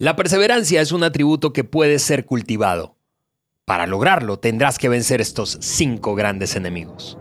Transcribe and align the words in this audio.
La 0.00 0.14
perseverancia 0.14 0.80
es 0.80 0.92
un 0.92 1.02
atributo 1.02 1.52
que 1.52 1.64
puede 1.64 1.98
ser 1.98 2.24
cultivado. 2.24 2.94
Para 3.64 3.88
lograrlo 3.88 4.38
tendrás 4.38 4.78
que 4.78 4.88
vencer 4.88 5.20
estos 5.20 5.58
cinco 5.60 6.14
grandes 6.14 6.54
enemigos. 6.54 7.18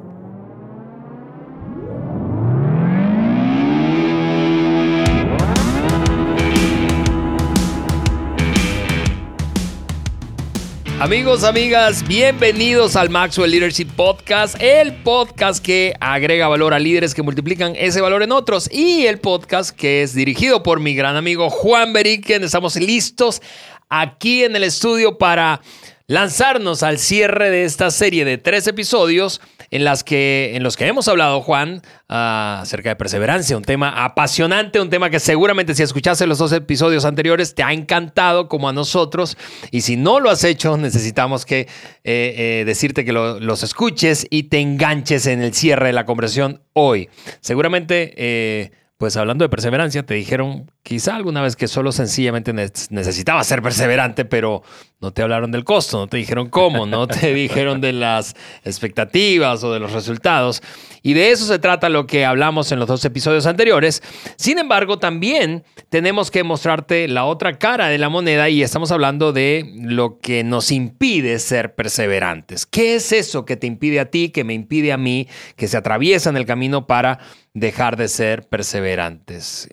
Amigos, 11.00 11.44
amigas, 11.44 12.08
bienvenidos 12.08 12.96
al 12.96 13.12
Maxwell 13.12 13.52
Leadership 13.52 13.86
Podcast, 13.96 14.60
el 14.60 14.96
podcast 15.04 15.64
que 15.64 15.94
agrega 16.00 16.48
valor 16.48 16.74
a 16.74 16.80
líderes 16.80 17.14
que 17.14 17.22
multiplican 17.22 17.76
ese 17.76 18.02
valor 18.02 18.24
en 18.24 18.32
otros 18.32 18.68
y 18.72 19.06
el 19.06 19.20
podcast 19.20 19.70
que 19.70 20.02
es 20.02 20.16
dirigido 20.16 20.64
por 20.64 20.80
mi 20.80 20.96
gran 20.96 21.16
amigo 21.16 21.52
Juan 21.52 21.94
Beriken. 21.94 22.44
Estamos 22.44 22.78
listos 22.78 23.44
aquí 23.90 24.44
en 24.44 24.56
el 24.56 24.64
estudio 24.64 25.20
para 25.20 25.62
lanzarnos 26.08 26.84
al 26.84 27.00
cierre 27.00 27.50
de 27.50 27.66
esta 27.66 27.92
serie 27.92 28.24
de 28.24 28.38
tres 28.38 28.66
episodios 28.68 29.42
en, 29.72 29.84
las 29.84 30.06
que, 30.06 30.52
en 30.56 30.64
los 30.64 30.78
que 30.78 30.88
hemos 30.88 31.10
hablado, 31.10 31.42
Juan, 31.42 31.82
ah, 32.08 32.60
acerca 32.62 32.90
de 32.90 32.96
perseverancia, 32.96 33.58
un 33.58 33.64
tema 33.64 34.06
apasionante, 34.06 34.80
un 34.80 34.90
tema 34.90 35.10
que 35.10 35.20
seguramente 35.20 35.76
si 35.76 35.84
escuchaste 35.84 36.26
los 36.26 36.38
dos 36.38 36.54
episodios 36.54 37.04
anteriores 37.04 37.54
te 37.54 37.64
ha 37.64 37.74
encantado 37.74 38.48
como 38.48 38.70
a 38.70 38.74
nosotros 38.74 39.38
y 39.70 39.82
si 39.82 39.98
no 39.98 40.22
lo 40.22 40.30
has 40.30 40.46
hecho 40.46 40.78
necesitamos 40.78 41.46
que 41.46 41.62
eh, 41.62 41.68
eh, 42.06 42.64
decirte 42.66 43.04
que 43.04 43.12
los 43.12 43.64
escuches 43.64 44.26
y 44.30 44.44
te 44.44 44.60
enganches 44.60 45.26
en 45.28 45.42
el 45.42 45.54
cierre 45.54 45.88
de 45.88 45.94
la 45.94 46.06
conversación 46.06 46.62
hoy. 46.74 47.10
Seguramente... 47.42 48.14
Eh, 48.16 48.72
pues 48.98 49.16
hablando 49.16 49.46
de 49.46 49.50
perseverancia, 49.50 50.04
te 50.04 50.16
dijeron 50.16 50.72
quizá 50.88 51.18
alguna 51.18 51.42
vez 51.42 51.58
que 51.58 51.68
solo 51.68 51.92
sencillamente 51.92 52.54
necesitabas 52.54 53.46
ser 53.46 53.62
perseverante, 53.62 54.24
pero 54.24 54.64
no 55.02 55.12
te 55.12 55.22
hablaron 55.22 55.52
del 55.52 55.66
costo, 55.66 55.98
no 55.98 56.08
te 56.08 56.16
dijeron 56.16 56.50
cómo, 56.50 56.86
no 56.86 57.08
te 57.08 57.34
dijeron 57.34 57.82
de 57.82 57.92
las 57.92 58.38
expectativas 58.64 59.66
o 59.66 59.74
de 59.74 59.82
los 59.82 59.92
resultados. 59.92 60.64
Y 61.04 61.14
de 61.14 61.32
eso 61.32 61.44
se 61.44 61.60
trata 61.60 61.90
lo 61.90 62.08
que 62.08 62.24
hablamos 62.24 62.72
en 62.72 62.80
los 62.80 62.88
dos 62.88 63.04
episodios 63.04 63.46
anteriores. 63.48 64.02
Sin 64.38 64.60
embargo, 64.60 64.98
también 64.98 65.66
tenemos 65.90 66.32
que 66.32 66.46
mostrarte 66.46 67.10
la 67.10 67.26
otra 67.26 67.60
cara 67.60 67.90
de 67.90 67.98
la 67.98 68.08
moneda 68.08 68.48
y 68.48 68.64
estamos 68.64 68.90
hablando 68.94 69.34
de 69.34 69.70
lo 69.76 70.20
que 70.20 70.46
nos 70.46 70.72
impide 70.72 71.38
ser 71.40 71.76
perseverantes. 71.76 72.66
¿Qué 72.66 72.96
es 72.96 73.12
eso 73.12 73.44
que 73.44 73.58
te 73.58 73.68
impide 73.68 74.00
a 74.00 74.10
ti, 74.10 74.30
que 74.30 74.46
me 74.46 74.54
impide 74.54 74.94
a 74.94 74.98
mí, 74.98 75.28
que 75.58 75.68
se 75.68 75.76
atraviesa 75.76 76.30
en 76.30 76.38
el 76.38 76.46
camino 76.46 76.88
para 76.88 77.20
dejar 77.60 77.98
de 77.98 78.08
ser 78.08 78.48
perseverantes. 78.48 79.68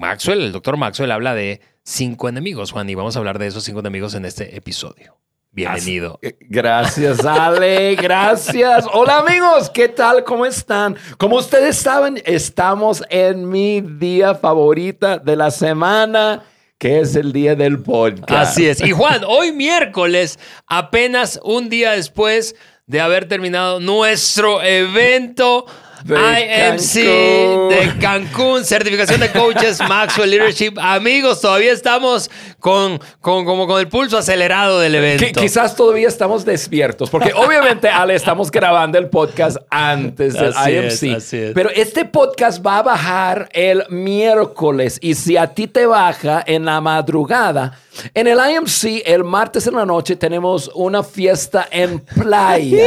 Maxwell, 0.00 0.40
el 0.40 0.52
doctor 0.52 0.78
Maxwell 0.78 1.10
habla 1.10 1.34
de 1.34 1.60
cinco 1.82 2.30
enemigos, 2.30 2.72
Juan, 2.72 2.88
y 2.88 2.94
vamos 2.94 3.16
a 3.16 3.18
hablar 3.18 3.38
de 3.38 3.46
esos 3.46 3.64
cinco 3.64 3.80
enemigos 3.80 4.14
en 4.14 4.24
este 4.24 4.56
episodio. 4.56 5.18
Bienvenido. 5.52 6.18
Eh, 6.22 6.38
gracias, 6.40 7.22
Ale. 7.22 7.96
Gracias. 7.96 8.86
Hola, 8.94 9.18
amigos. 9.18 9.68
¿Qué 9.68 9.88
tal? 9.88 10.24
¿Cómo 10.24 10.46
están? 10.46 10.96
Como 11.18 11.36
ustedes 11.36 11.76
saben, 11.76 12.22
estamos 12.24 13.04
en 13.10 13.46
mi 13.46 13.82
día 13.82 14.34
favorita 14.34 15.18
de 15.18 15.36
la 15.36 15.50
semana, 15.50 16.44
que 16.78 17.00
es 17.00 17.14
el 17.14 17.34
día 17.34 17.54
del 17.54 17.82
podcast. 17.82 18.52
Así 18.52 18.66
es. 18.66 18.80
Y 18.80 18.92
Juan, 18.92 19.20
hoy 19.26 19.52
miércoles, 19.52 20.38
apenas 20.66 21.38
un 21.44 21.68
día 21.68 21.90
después 21.90 22.56
de 22.86 23.02
haber 23.02 23.28
terminado 23.28 23.80
nuestro 23.80 24.62
evento 24.62 25.66
IMC 26.04 26.94
de 26.94 27.94
Cancún, 28.00 28.64
certificación 28.64 29.20
de 29.20 29.30
coaches 29.30 29.78
Maxwell 29.88 30.30
Leadership. 30.30 30.74
Amigos, 30.78 31.40
todavía 31.40 31.72
estamos 31.72 32.30
con, 32.58 33.00
con, 33.20 33.44
como 33.44 33.66
con 33.66 33.80
el 33.80 33.88
pulso 33.88 34.18
acelerado 34.18 34.80
del 34.80 34.94
evento. 34.94 35.40
quizás 35.40 35.76
todavía 35.76 36.08
estamos 36.08 36.44
despiertos, 36.44 37.10
porque 37.10 37.32
obviamente, 37.36 37.88
Ale, 37.88 38.14
estamos 38.14 38.50
grabando 38.50 38.98
el 38.98 39.08
podcast 39.08 39.58
antes 39.70 40.34
del 40.34 40.52
IMC. 40.52 41.54
Pero 41.54 41.70
este 41.70 42.04
podcast 42.04 42.64
va 42.64 42.78
a 42.78 42.82
bajar 42.82 43.48
el 43.52 43.84
miércoles 43.90 44.98
y 45.00 45.14
si 45.14 45.36
a 45.36 45.48
ti 45.48 45.66
te 45.66 45.86
baja 45.86 46.42
en 46.46 46.64
la 46.64 46.80
madrugada, 46.80 47.78
en 48.14 48.26
el 48.26 48.38
IMC, 48.38 49.02
el 49.04 49.24
martes 49.24 49.66
en 49.66 49.74
la 49.74 49.84
noche, 49.84 50.16
tenemos 50.16 50.70
una 50.74 51.02
fiesta 51.02 51.68
en 51.70 52.00
playa. 52.00 52.86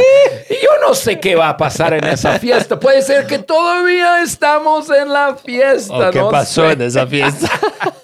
y 0.50 0.54
yo 0.62 0.70
no 0.86 0.94
sé 0.94 1.20
qué 1.20 1.34
va 1.34 1.50
a 1.50 1.56
pasar 1.56 1.94
en 1.94 2.04
esa 2.04 2.38
fiesta. 2.38 2.78
Puede 2.78 3.02
ser 3.04 3.26
que 3.26 3.38
todavía 3.38 4.22
estamos 4.22 4.90
en 4.90 5.12
la 5.12 5.36
fiesta. 5.36 6.10
¿Qué 6.10 6.20
pasó 6.30 6.70
en 6.70 6.82
esa 6.82 7.06
fiesta? 7.06 7.48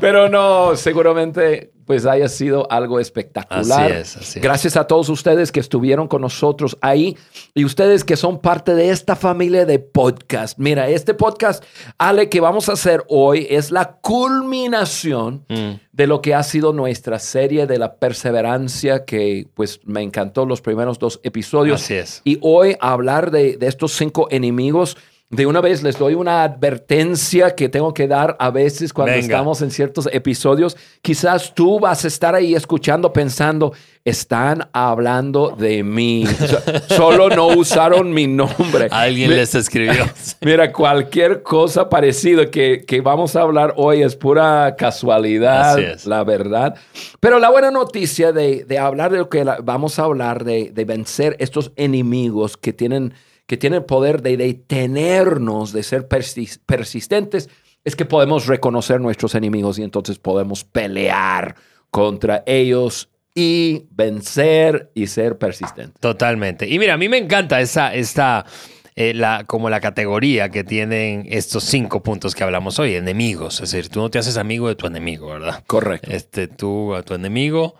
Pero 0.00 0.28
no, 0.28 0.76
seguramente 0.76 1.72
pues 1.90 2.06
haya 2.06 2.28
sido 2.28 2.70
algo 2.70 3.00
espectacular. 3.00 3.90
Así 3.90 3.92
es, 3.92 4.16
así 4.16 4.38
es. 4.38 4.42
Gracias 4.44 4.76
a 4.76 4.86
todos 4.86 5.08
ustedes 5.08 5.50
que 5.50 5.58
estuvieron 5.58 6.06
con 6.06 6.22
nosotros 6.22 6.78
ahí 6.82 7.16
y 7.52 7.64
ustedes 7.64 8.04
que 8.04 8.16
son 8.16 8.38
parte 8.38 8.76
de 8.76 8.90
esta 8.90 9.16
familia 9.16 9.66
de 9.66 9.80
podcast. 9.80 10.56
Mira, 10.56 10.88
este 10.88 11.14
podcast, 11.14 11.64
Ale, 11.98 12.28
que 12.28 12.38
vamos 12.38 12.68
a 12.68 12.74
hacer 12.74 13.02
hoy 13.08 13.44
es 13.50 13.72
la 13.72 13.96
culminación 14.02 15.44
mm. 15.48 15.80
de 15.90 16.06
lo 16.06 16.22
que 16.22 16.32
ha 16.32 16.44
sido 16.44 16.72
nuestra 16.72 17.18
serie 17.18 17.66
de 17.66 17.78
la 17.78 17.96
perseverancia, 17.96 19.04
que 19.04 19.48
pues 19.54 19.80
me 19.84 20.02
encantó 20.02 20.46
los 20.46 20.60
primeros 20.60 21.00
dos 21.00 21.18
episodios. 21.24 21.82
Así 21.82 21.94
es. 21.94 22.22
Y 22.22 22.38
hoy 22.40 22.76
hablar 22.78 23.32
de, 23.32 23.56
de 23.56 23.66
estos 23.66 23.90
cinco 23.90 24.28
enemigos 24.30 24.96
de 25.30 25.46
una 25.46 25.60
vez 25.60 25.84
les 25.84 25.96
doy 25.96 26.14
una 26.14 26.42
advertencia 26.42 27.54
que 27.54 27.68
tengo 27.68 27.94
que 27.94 28.08
dar 28.08 28.36
a 28.40 28.50
veces 28.50 28.92
cuando 28.92 29.14
estamos 29.14 29.62
en 29.62 29.70
ciertos 29.70 30.08
episodios. 30.12 30.76
Quizás 31.02 31.54
tú 31.54 31.78
vas 31.78 32.04
a 32.04 32.08
estar 32.08 32.34
ahí 32.34 32.56
escuchando 32.56 33.12
pensando, 33.12 33.72
están 34.04 34.68
hablando 34.72 35.50
de 35.56 35.84
mí. 35.84 36.24
Solo 36.88 37.28
no 37.28 37.46
usaron 37.46 38.12
mi 38.12 38.26
nombre. 38.26 38.88
Alguien 38.90 39.30
les 39.30 39.54
escribió. 39.54 40.04
Mira, 40.40 40.72
cualquier 40.72 41.44
cosa 41.44 41.88
parecida 41.88 42.50
que, 42.50 43.00
vamos 43.00 43.36
a 43.36 43.42
hablar 43.42 43.74
hoy 43.76 44.02
es 44.02 44.16
pura 44.16 44.74
casualidad, 44.76 45.78
la 46.06 46.24
verdad. 46.24 46.74
Pero 47.20 47.38
la 47.38 47.50
buena 47.50 47.70
noticia 47.70 48.32
de, 48.32 48.66
hablar 48.80 49.12
de 49.12 49.18
lo 49.18 49.28
que 49.28 49.44
vamos 49.62 50.00
a 50.00 50.02
hablar, 50.02 50.42
de, 50.42 50.72
de 50.72 50.84
vencer 50.84 51.36
estos 51.38 51.70
enemigos 51.76 52.56
que 52.56 52.72
tienen 52.72 53.14
que 53.50 53.56
tiene 53.56 53.78
el 53.78 53.84
poder 53.84 54.22
de 54.22 54.36
detenernos 54.36 55.72
de 55.72 55.82
ser 55.82 56.06
persistentes, 56.06 57.48
es 57.82 57.96
que 57.96 58.04
podemos 58.04 58.46
reconocer 58.46 59.00
nuestros 59.00 59.34
enemigos 59.34 59.76
y 59.80 59.82
entonces 59.82 60.20
podemos 60.20 60.62
pelear 60.62 61.56
contra 61.90 62.44
ellos 62.46 63.10
y 63.34 63.86
vencer 63.90 64.92
y 64.94 65.08
ser 65.08 65.36
persistentes. 65.36 66.00
Totalmente. 66.00 66.68
Y 66.68 66.78
mira, 66.78 66.94
a 66.94 66.96
mí 66.96 67.08
me 67.08 67.18
encanta 67.18 67.60
esa, 67.60 67.92
esta, 67.92 68.46
eh, 68.94 69.14
la, 69.14 69.42
como 69.48 69.68
la 69.68 69.80
categoría 69.80 70.50
que 70.50 70.62
tienen 70.62 71.26
estos 71.28 71.64
cinco 71.64 72.04
puntos 72.04 72.36
que 72.36 72.44
hablamos 72.44 72.78
hoy, 72.78 72.94
enemigos. 72.94 73.54
Es 73.54 73.72
decir, 73.72 73.88
tú 73.88 73.98
no 73.98 74.10
te 74.10 74.20
haces 74.20 74.36
amigo 74.36 74.68
de 74.68 74.76
tu 74.76 74.86
enemigo, 74.86 75.26
¿verdad? 75.26 75.64
Correcto. 75.66 76.08
Este, 76.12 76.46
tú 76.46 76.94
a 76.94 77.02
tu 77.02 77.14
enemigo 77.14 77.74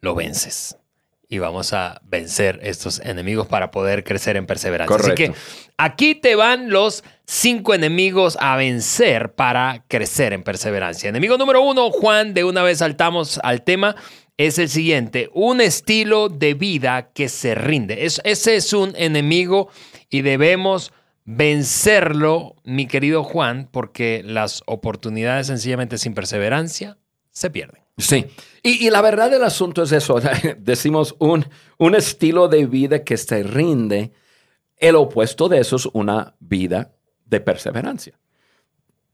lo 0.00 0.14
vences 0.14 0.78
y 1.28 1.38
vamos 1.38 1.72
a 1.72 2.00
vencer 2.04 2.60
estos 2.62 3.00
enemigos 3.00 3.46
para 3.46 3.70
poder 3.70 4.04
crecer 4.04 4.36
en 4.36 4.46
perseverancia. 4.46 4.96
Así 4.96 5.14
que 5.14 5.32
aquí 5.76 6.14
te 6.14 6.34
van 6.34 6.70
los 6.70 7.04
cinco 7.26 7.74
enemigos 7.74 8.36
a 8.40 8.56
vencer 8.56 9.34
para 9.34 9.84
crecer 9.88 10.32
en 10.32 10.42
perseverancia. 10.42 11.08
Enemigo 11.08 11.38
número 11.38 11.62
uno, 11.62 11.90
Juan, 11.90 12.34
de 12.34 12.44
una 12.44 12.62
vez 12.62 12.78
saltamos 12.78 13.40
al 13.42 13.62
tema, 13.62 13.96
es 14.36 14.58
el 14.58 14.68
siguiente, 14.68 15.30
un 15.32 15.60
estilo 15.60 16.28
de 16.28 16.54
vida 16.54 17.10
que 17.12 17.28
se 17.28 17.54
rinde. 17.54 18.04
ese 18.04 18.56
es 18.56 18.72
un 18.72 18.92
enemigo 18.96 19.68
y 20.10 20.22
debemos 20.22 20.92
vencerlo, 21.24 22.56
mi 22.64 22.86
querido 22.86 23.24
Juan, 23.24 23.68
porque 23.70 24.22
las 24.24 24.62
oportunidades 24.66 25.46
sencillamente 25.46 25.98
sin 25.98 26.14
perseverancia 26.14 26.98
se 27.30 27.50
pierden. 27.50 27.83
Sí, 27.96 28.26
y, 28.62 28.90
la 28.90 29.02
verdad 29.02 29.30
del 29.30 29.44
asunto 29.44 29.82
es 29.82 29.92
eso, 29.92 30.20
decimos 30.58 31.14
un, 31.18 31.44
un 31.78 31.94
estilo 31.94 32.48
de 32.48 32.66
vida 32.66 33.04
que 33.04 33.16
se 33.16 33.42
rinde, 33.42 34.12
el 34.78 34.96
opuesto 34.96 35.48
de 35.48 35.60
eso 35.60 35.76
es 35.76 35.86
una 35.92 36.34
vida 36.40 36.92
de 37.26 37.40
perseverancia. 37.40 38.18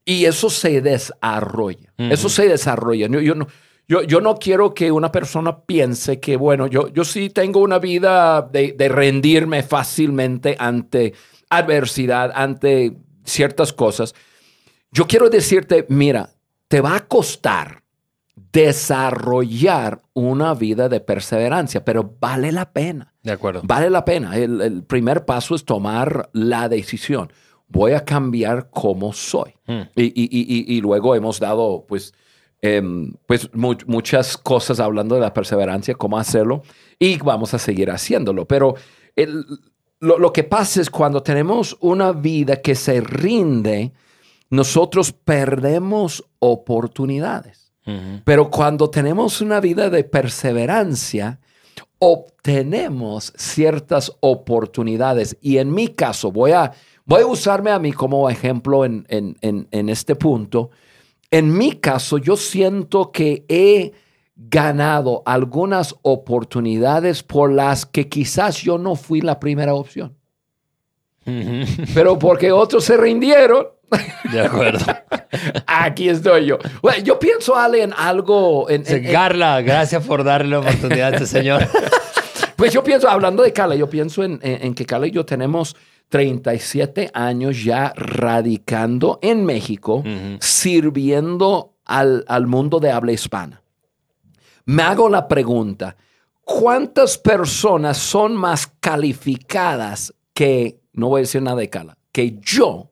Y 0.05 0.25
eso 0.25 0.49
se 0.49 0.81
desarrolla, 0.81 1.93
eso 1.99 2.29
se 2.29 2.49
desarrolla. 2.49 3.07
Yo, 3.07 3.35
no, 3.35 3.47
yo, 3.87 4.03
yo, 4.03 4.21
no 4.21 4.37
quiero 4.37 4.73
que 4.73 4.91
una 4.91 5.13
persona 5.13 5.61
piense 5.61 6.19
que, 6.19 6.37
bueno, 6.37 6.67
yo, 6.67 6.89
yo 6.89 7.05
sí 7.05 7.29
tengo 7.29 7.61
una 7.61 7.79
vida 7.79 8.41
de, 8.43 8.73
de 8.73 8.89
rendirme 8.89 9.63
fácilmente 9.63 10.57
ante 10.59 11.13
adversidad, 11.51 12.33
ante 12.35 12.97
ciertas 13.25 13.73
cosas. 13.73 14.15
Yo 14.91 15.07
quiero 15.07 15.29
decirte, 15.29 15.87
mira, 15.89 16.31
te 16.67 16.81
va 16.81 16.97
a 16.97 17.07
costar 17.07 17.80
desarrollar 18.53 20.03
una 20.13 20.55
vida 20.55 20.89
de 20.89 21.01
perseverancia, 21.01 21.85
pero 21.85 22.17
vale 22.21 22.53
la 22.53 22.73
pena. 22.73 23.15
De 23.23 23.33
acuerdo. 23.33 23.63
Vale 23.65 23.91
la 23.91 24.05
pena. 24.05 24.37
El, 24.37 24.83
primer 24.85 25.25
paso 25.25 25.55
es 25.55 25.65
tomar 25.65 26.31
la 26.33 26.69
decisión. 26.69 27.33
Voy 27.69 27.93
a 27.93 28.05
cambiar 28.05 28.71
como 28.71 29.13
soy. 29.13 29.55
Hmm. 29.67 29.83
Y, 29.95 30.81
luego 30.81 31.15
hemos 31.15 31.39
dado, 31.39 31.85
pues, 31.87 32.13
em, 32.63 33.13
pues 33.27 33.51
muchas 33.55 34.37
cosas 34.37 34.81
hablando 34.81 35.15
de 35.15 35.21
la 35.21 35.33
perseverancia, 35.33 35.95
cómo 35.95 36.19
hacerlo, 36.19 36.63
y 36.99 37.19
vamos 37.19 37.55
a 37.55 37.59
seguir 37.59 37.91
haciéndolo. 37.91 38.47
Pero 38.47 38.75
lo, 40.01 40.19
lo, 40.19 40.33
que 40.33 40.43
pasa 40.43 40.81
es 40.81 40.91
cuando 40.91 41.23
tenemos 41.23 41.77
una 41.81 42.13
vida 42.13 42.57
que 42.57 42.75
se 42.75 43.01
rinde, 43.01 43.93
nosotros 44.49 45.13
perdemos 45.13 46.25
oportunidades. 46.41 47.60
Pero 48.25 48.51
cuando 48.51 48.91
tenemos 48.91 49.41
una 49.41 49.61
vida 49.61 49.91
de 49.91 50.05
perseverancia, 50.05 51.41
obtenemos 52.01 53.33
ciertas 53.37 54.13
oportunidades. 54.21 55.37
Y 55.41 55.59
en 55.59 55.73
mi 55.73 55.89
caso, 55.89 56.33
voy 56.33 56.53
a, 56.53 56.73
voy 57.05 57.23
a 57.23 57.27
usarme 57.27 57.71
a 57.71 57.79
mí 57.79 57.93
como 57.93 58.29
ejemplo 58.29 58.85
en, 58.85 59.07
en, 59.09 59.89
este 59.89 60.17
punto. 60.17 60.71
En 61.31 61.57
mi 61.57 61.73
caso, 61.73 62.19
yo 62.19 62.37
siento 62.37 63.13
que 63.13 63.45
he 63.49 63.93
ganado 64.35 65.23
algunas 65.27 65.95
oportunidades 66.03 67.23
por 67.23 67.53
las 67.53 67.85
que 67.85 68.09
quizás 68.09 68.63
yo 68.63 68.79
no 68.79 68.97
fui 68.97 69.21
la 69.21 69.39
primera 69.39 69.75
opción. 69.75 70.17
Pero 71.95 72.19
porque 72.19 72.51
otros 72.51 72.85
se 72.85 72.97
rindieron. 72.97 73.67
De 74.33 74.41
acuerdo. 74.41 74.85
Aquí 75.67 76.09
estoy 76.09 76.47
yo. 76.47 76.59
yo 77.05 77.19
pienso, 77.19 77.57
Ale, 77.57 77.83
en 77.83 77.93
algo. 77.93 78.69
En, 78.71 78.85
Carla, 79.11 79.61
gracias 79.63 80.05
por 80.05 80.25
darle 80.25 80.51
la 80.51 80.61
oportunidad 80.61 81.13
a 81.13 81.17
este 81.17 81.27
señor. 81.27 81.67
pues 82.57 82.73
yo 82.73 82.83
pienso, 82.85 83.09
hablando 83.09 83.43
de 83.43 83.53
Carla, 83.53 83.75
yo 83.75 83.89
pienso 83.89 84.23
en, 84.23 84.75
que 84.75 84.87
Carla 84.87 85.07
y 85.07 85.11
yo 85.11 85.25
tenemos 85.25 85.77
37 86.09 87.11
años 87.15 87.63
ya 87.63 87.93
radicando 87.97 89.19
en 89.23 89.45
México, 89.45 90.03
sirviendo 90.41 91.75
al, 91.85 92.25
al 92.29 92.47
mundo 92.47 92.81
de 92.81 92.91
habla 92.91 93.13
hispana. 93.13 93.63
Me 94.65 94.83
hago 94.83 95.09
la 95.09 95.27
pregunta, 95.27 95.97
¿cuántas 96.43 97.19
personas 97.19 97.97
son 97.99 98.37
más 98.37 98.67
calificadas 98.79 100.15
que, 100.35 100.81
no 100.93 101.09
voy 101.09 101.21
a 101.21 101.23
decir 101.23 101.43
nada 101.43 101.57
de 101.57 101.71
Carla, 101.71 101.97
que 102.13 102.39
yo 102.41 102.90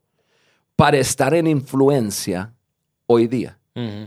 para 0.78 0.98
estar 0.98 1.34
en 1.34 1.48
influencia 1.48 2.54
hoy 3.06 3.26
día. 3.26 3.58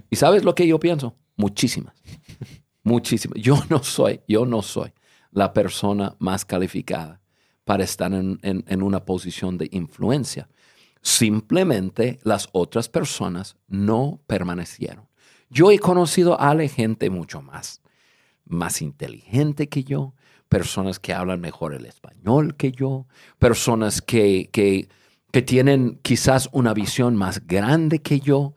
¿Y 0.09 0.15
sabes 0.15 0.45
lo 0.45 0.55
que 0.55 0.65
yo 0.65 0.79
pienso? 0.79 1.17
Muchísimas. 1.35 1.93
Muchísimas. 2.83 3.41
Yo 3.41 3.61
no 3.69 3.83
soy, 3.83 4.21
yo 4.25 4.45
no 4.45 4.61
soy 4.61 4.93
la 5.31 5.51
persona 5.51 6.15
más 6.19 6.45
calificada 6.45 7.19
para 7.65 7.83
estar 7.83 8.13
en, 8.13 8.39
en 8.41 8.83
una 8.83 9.03
posición 9.03 9.57
de 9.57 9.67
influencia. 9.71 10.47
Simplemente 11.01 12.19
las 12.23 12.47
otras 12.53 12.87
personas 12.87 13.57
no 13.67 14.21
permanecieron. 14.25 15.09
Yo 15.49 15.71
he 15.71 15.79
conocido 15.79 16.39
a 16.39 16.55
la 16.55 16.69
gente 16.69 17.09
mucho 17.09 17.41
más, 17.41 17.81
más 18.45 18.81
inteligente 18.81 19.67
que 19.67 19.83
yo, 19.83 20.13
personas 20.47 20.99
que 20.99 21.13
hablan 21.13 21.41
mejor 21.41 21.73
el 21.73 21.85
español 21.85 22.55
que 22.55 22.71
yo, 22.71 23.07
personas 23.39 24.01
que, 24.01 24.49
que 24.53 24.87
que 25.31 25.41
tienen 25.41 25.99
quizás 26.01 26.49
una 26.51 26.73
visión 26.73 27.15
más 27.15 27.45
grande 27.47 27.99
que 27.99 28.19
yo. 28.19 28.53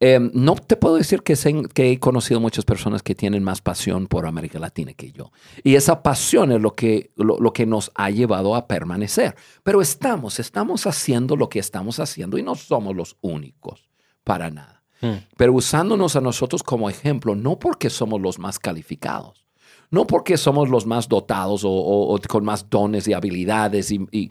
Em, 0.00 0.30
no 0.32 0.54
te 0.54 0.76
puedo 0.76 0.94
decir 0.94 1.22
que, 1.22 1.34
que, 1.74 1.90
he 1.90 1.98
conocido 1.98 2.38
muchas 2.38 2.64
personas 2.64 3.02
que 3.02 3.16
tienen 3.16 3.42
más 3.42 3.60
pasión 3.60 4.06
por 4.06 4.26
América 4.26 4.58
Latina 4.60 4.92
que 4.92 5.10
yo. 5.10 5.32
Y 5.64 5.74
esa 5.74 6.02
pasión 6.02 6.52
es 6.52 6.60
lo 6.60 6.74
que, 6.74 7.10
lo, 7.16 7.52
que 7.52 7.66
nos 7.66 7.90
ha 7.96 8.10
llevado 8.10 8.54
a 8.54 8.68
permanecer. 8.68 9.34
Pero 9.64 9.80
estamos, 9.80 10.38
estamos 10.38 10.86
haciendo 10.86 11.34
lo 11.34 11.48
que 11.48 11.58
estamos 11.58 11.98
haciendo 11.98 12.38
y 12.38 12.44
no 12.44 12.54
somos 12.54 12.94
los 12.94 13.16
únicos 13.22 13.88
para 14.22 14.50
nada. 14.50 14.84
Hmm. 15.00 15.24
Pero 15.36 15.52
usándonos 15.52 16.14
a 16.14 16.20
nosotros 16.20 16.62
como 16.62 16.88
ejemplo, 16.88 17.34
no 17.34 17.58
porque 17.58 17.90
somos 17.90 18.20
los 18.20 18.38
más 18.38 18.60
calificados, 18.60 19.46
no 19.90 20.06
porque 20.06 20.36
somos 20.36 20.68
los 20.68 20.86
más 20.86 21.08
dotados 21.08 21.62
o, 21.64 22.20
con 22.28 22.44
más 22.44 22.70
dones 22.70 23.08
y 23.08 23.14
habilidades 23.14 23.90
y, 23.90 24.30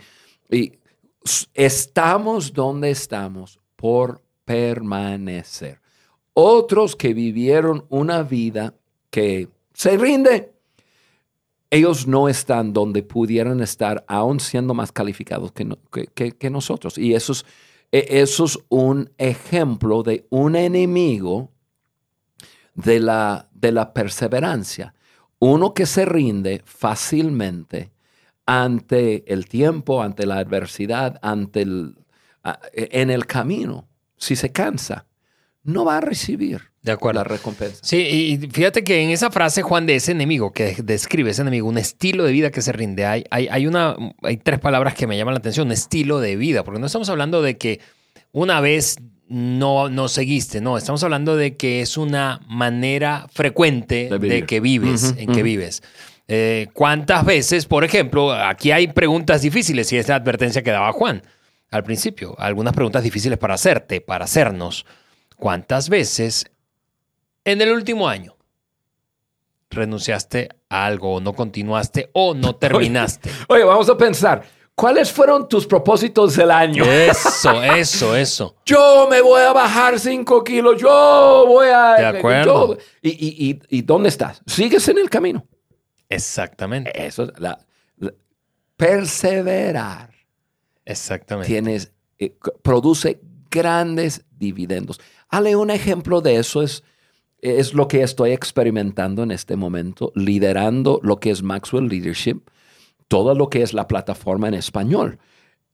y 0.50 0.72
estamos 1.54 2.54
donde 2.54 2.92
estamos 2.92 3.60
por 3.76 4.22
permanecer. 4.46 5.80
Otros 6.34 6.96
que 6.96 7.14
vivieron 7.14 7.86
una 7.90 8.24
vida 8.24 8.74
que 9.10 9.50
se 9.74 9.98
rinde, 9.98 10.54
ellos 11.70 12.08
no 12.08 12.30
están 12.30 12.74
donde 12.74 13.04
pudieran 13.04 13.62
estar, 13.62 14.06
aún 14.08 14.40
siendo 14.40 14.74
más 14.74 14.92
calificados 14.92 15.52
que, 15.52 16.50
nosotros. 16.50 16.98
Y 16.98 17.14
eso 17.14 17.34
es, 17.34 17.46
e, 17.92 18.08
eso 18.22 18.46
es 18.46 18.60
un 18.70 19.10
ejemplo 19.18 20.04
de 20.04 20.26
un 20.30 20.56
enemigo 20.56 21.52
de 22.74 23.00
la, 23.00 23.50
de 23.54 23.72
la 23.72 23.94
perseverancia. 23.94 24.94
Uno 25.40 25.74
que 25.74 25.86
se 25.86 26.06
rinde 26.06 26.62
fácilmente 26.66 27.92
ante 28.48 29.32
el 29.32 29.48
tiempo, 29.48 30.02
ante 30.02 30.26
la 30.26 30.40
adversidad, 30.40 31.20
ante 31.22 31.62
el, 31.62 31.96
en 32.74 33.12
el 33.12 33.28
camino, 33.28 33.88
si 34.18 34.36
se 34.36 34.52
cansa, 34.52 35.06
no 35.64 35.86
va 35.86 35.98
a 35.98 36.02
recibir 36.02 36.72
de 36.82 37.14
la 37.14 37.24
recompensa. 37.24 37.80
Sí, 37.84 37.98
y 37.98 38.48
fíjate 38.48 38.84
que 38.84 39.02
en 39.02 39.10
esa 39.10 39.30
frase, 39.30 39.62
Juan, 39.62 39.86
de 39.86 39.96
ese 39.96 40.14
enemigo, 40.14 40.54
que 40.54 40.78
describe 40.82 41.32
ese 41.32 41.42
enemigo, 41.42 41.68
un 41.68 41.78
estilo 41.78 42.24
de 42.24 42.32
vida 42.32 42.50
que 42.50 42.62
se 42.62 42.72
rinde, 42.72 43.06
hay, 43.06 43.26
hay, 43.30 43.68
una, 43.68 43.96
hay 44.24 44.38
tres 44.38 44.60
palabras 44.60 44.96
que 44.96 45.08
me 45.08 45.18
llaman 45.18 45.34
la 45.34 45.40
atención, 45.40 45.72
estilo 45.72 46.20
de 46.20 46.38
vida, 46.38 46.64
porque 46.64 46.80
no 46.80 46.86
estamos 46.86 47.10
hablando 47.10 47.42
de 47.42 47.58
que 47.58 47.82
una 48.32 48.62
vez 48.62 48.98
no, 49.28 49.90
no 49.90 50.08
seguiste, 50.08 50.62
no, 50.62 50.78
estamos 50.78 51.04
hablando 51.04 51.36
de 51.36 51.58
que 51.58 51.82
es 51.82 51.98
una 51.98 52.40
manera 52.48 53.28
frecuente 53.34 54.10
de, 54.10 54.46
que 54.46 54.62
vives, 54.62 55.16
en 55.18 55.34
que 55.34 55.44
vives. 55.44 55.84
Eh, 56.28 56.68
¿Cuántas 56.74 57.24
veces, 57.26 57.66
por 57.66 57.84
ejemplo, 57.84 58.34
aquí 58.34 58.72
hay 58.72 58.88
preguntas 58.88 59.42
difíciles 59.42 59.92
y 59.94 59.98
es 59.98 60.08
la 60.08 60.16
advertencia 60.16 60.62
que 60.62 60.72
daba 60.72 60.92
Juan 60.92 61.24
al 61.72 61.84
principio, 61.84 62.36
algunas 62.38 62.74
preguntas 62.74 63.04
difíciles 63.04 63.38
para 63.38 63.56
hacerte, 63.56 64.02
para 64.02 64.26
hacernos. 64.26 64.86
¿Cuántas 65.36 65.90
veces 65.90 66.46
en 67.44 67.62
el 67.62 67.72
último 67.72 68.08
año 68.08 68.36
renunciaste 69.70 70.50
a 70.70 70.86
algo 70.86 71.16
o 71.16 71.20
no 71.20 71.34
continuaste 71.34 72.10
o 72.14 72.34
no 72.34 72.56
terminaste? 72.60 73.30
Oye, 73.50 73.64
vamos 73.64 73.90
a 73.90 73.98
pensar. 73.98 74.44
¿Cuáles 74.74 75.12
fueron 75.12 75.50
tus 75.50 75.66
propósitos 75.66 76.36
del 76.36 76.52
año? 76.52 76.86
Eso, 76.86 77.64
eso, 77.76 78.16
eso. 78.16 78.56
yo 78.64 79.08
me 79.10 79.22
voy 79.22 79.42
a 79.42 79.52
bajar 79.52 80.00
cinco 80.00 80.44
kilos, 80.44 80.80
yo 80.80 81.46
voy 81.48 81.68
a... 81.70 81.96
De 81.96 82.06
acuerdo. 82.06 82.78
y, 83.02 83.82
dónde 83.82 84.10
estás? 84.10 84.40
¿Sigues 84.46 84.88
en 84.88 85.00
el 85.00 85.10
camino? 85.10 85.48
Exactamente. 86.10 86.92
Eso 87.06 87.24
es 87.24 87.40
la, 87.40 87.60
perseverar. 88.78 90.12
Exactamente. 90.86 91.52
Tienes, 91.52 91.92
eh, 92.20 92.36
produce 92.62 93.20
grandes 93.50 94.24
dividendos. 94.32 95.00
Ale, 95.30 95.56
un 95.56 95.72
ejemplo 95.72 96.22
de 96.22 96.38
eso 96.38 96.62
es, 96.62 96.84
es 97.40 97.74
lo 97.74 97.88
que 97.88 98.04
estoy 98.04 98.32
experimentando 98.32 99.24
en 99.24 99.32
este 99.32 99.56
momento, 99.56 100.12
liderando 100.16 101.00
lo 101.04 101.20
que 101.20 101.32
es 101.32 101.44
Maxwell 101.44 101.90
Leadership, 101.90 102.42
todo 103.08 103.36
lo 103.36 103.50
que 103.50 103.62
es 103.62 103.74
la 103.74 103.88
plataforma 103.88 104.48
en 104.48 104.54
español. 104.54 105.20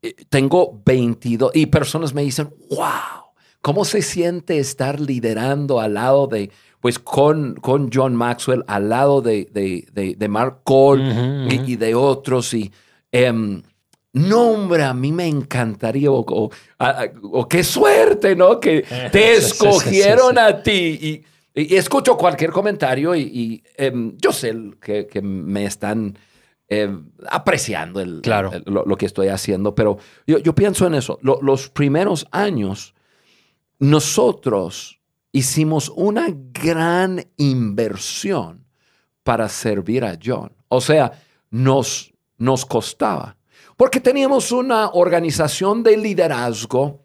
Eh, 0.02 0.16
tengo 0.30 0.82
22 0.86 1.52
y 1.54 1.68
personas 1.68 2.13
me 2.13 2.24
dicen, 2.24 2.50
wow, 2.70 3.34
¿cómo 3.62 3.86
se 3.86 4.02
siente 4.02 4.58
estar 4.58 5.00
liderando 5.00 5.80
al 5.80 5.96
lado 5.96 6.28
de 6.28 6.52
pues 6.84 7.00
con, 7.00 7.56
con 7.56 7.90
John 7.94 8.13
Maxwell 8.13 8.66
al 8.68 8.90
lado 8.90 9.22
de, 9.22 9.48
de, 9.54 10.28
Mark 10.28 10.63
Cole 10.66 11.48
y, 11.50 11.78
de 11.78 11.96
otros. 11.96 12.54
Y 12.54 12.74
um, 13.13 13.63
no, 14.12 14.50
hombre, 14.50 14.84
a 14.84 14.94
mí 14.94 15.13
me 15.13 15.25
encantaría, 15.25 16.12
o, 16.12 16.50
qué 17.50 17.63
suerte, 17.63 18.36
¿no? 18.36 18.60
Que 18.60 18.82
te 19.13 19.36
escogieron 19.36 20.38
a 20.38 20.62
ti. 20.62 21.24
Y, 21.56 21.74
escucho 21.74 22.18
cualquier 22.18 22.52
comentario 22.52 23.16
y, 23.16 23.63
em, 23.78 24.18
yo 24.18 24.34
sé 24.34 24.54
que, 24.82 25.08
que 25.08 25.22
me 25.22 25.63
están 25.63 26.20
em, 26.68 27.06
apreciando 27.30 28.02
el, 28.02 28.20
claro. 28.20 28.52
lo, 28.66 28.98
que 28.98 29.06
estoy 29.06 29.30
haciendo, 29.30 29.74
pero 29.74 30.00
yo, 30.28 30.38
yo 30.40 30.54
pienso 30.54 30.86
en 30.86 30.96
eso. 30.96 31.18
los 31.22 31.70
primeros 31.70 32.28
años, 32.32 32.94
nosotros 33.80 35.00
hicimos 35.34 35.92
una 35.94 36.28
gran 36.32 37.25
inversión 37.36 38.66
para 39.24 39.50
servir 39.50 40.06
a 40.06 40.18
John. 40.24 40.54
O 40.70 40.80
sea, 40.80 41.12
nos, 41.50 42.13
nos 42.38 42.66
costaba. 42.66 43.36
Porque 43.75 44.00
teníamos 44.00 44.52
una 44.52 44.92
organización 44.92 45.84
de 45.84 45.98
liderazgo 45.98 47.02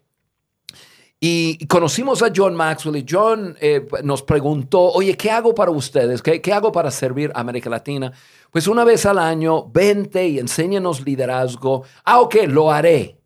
y 1.19 1.65
conocimos 1.67 2.21
a 2.21 2.31
John 2.33 2.55
Maxwell 2.55 2.95
y 2.95 3.05
John 3.09 3.57
eh, 3.59 3.85
nos 4.03 4.21
preguntó, 4.21 4.79
oye, 4.91 5.17
¿qué 5.17 5.31
hago 5.31 5.53
para 5.53 5.71
ustedes? 5.71 6.21
¿Qué, 6.21 6.39
¿Qué, 6.39 6.53
hago 6.53 6.71
para 6.71 6.91
servir 6.91 7.31
a 7.33 7.41
América 7.41 7.69
Latina? 7.69 8.13
Pues 8.51 8.67
una 8.67 8.85
vez 8.85 9.05
al 9.05 9.17
año, 9.17 9.67
vente 9.69 10.25
y 10.27 10.39
enséñenos 10.39 11.03
liderazgo. 11.03 11.83
Ah, 12.05 12.21
ok, 12.21 12.35
lo 12.47 12.71
haré. 12.71 13.17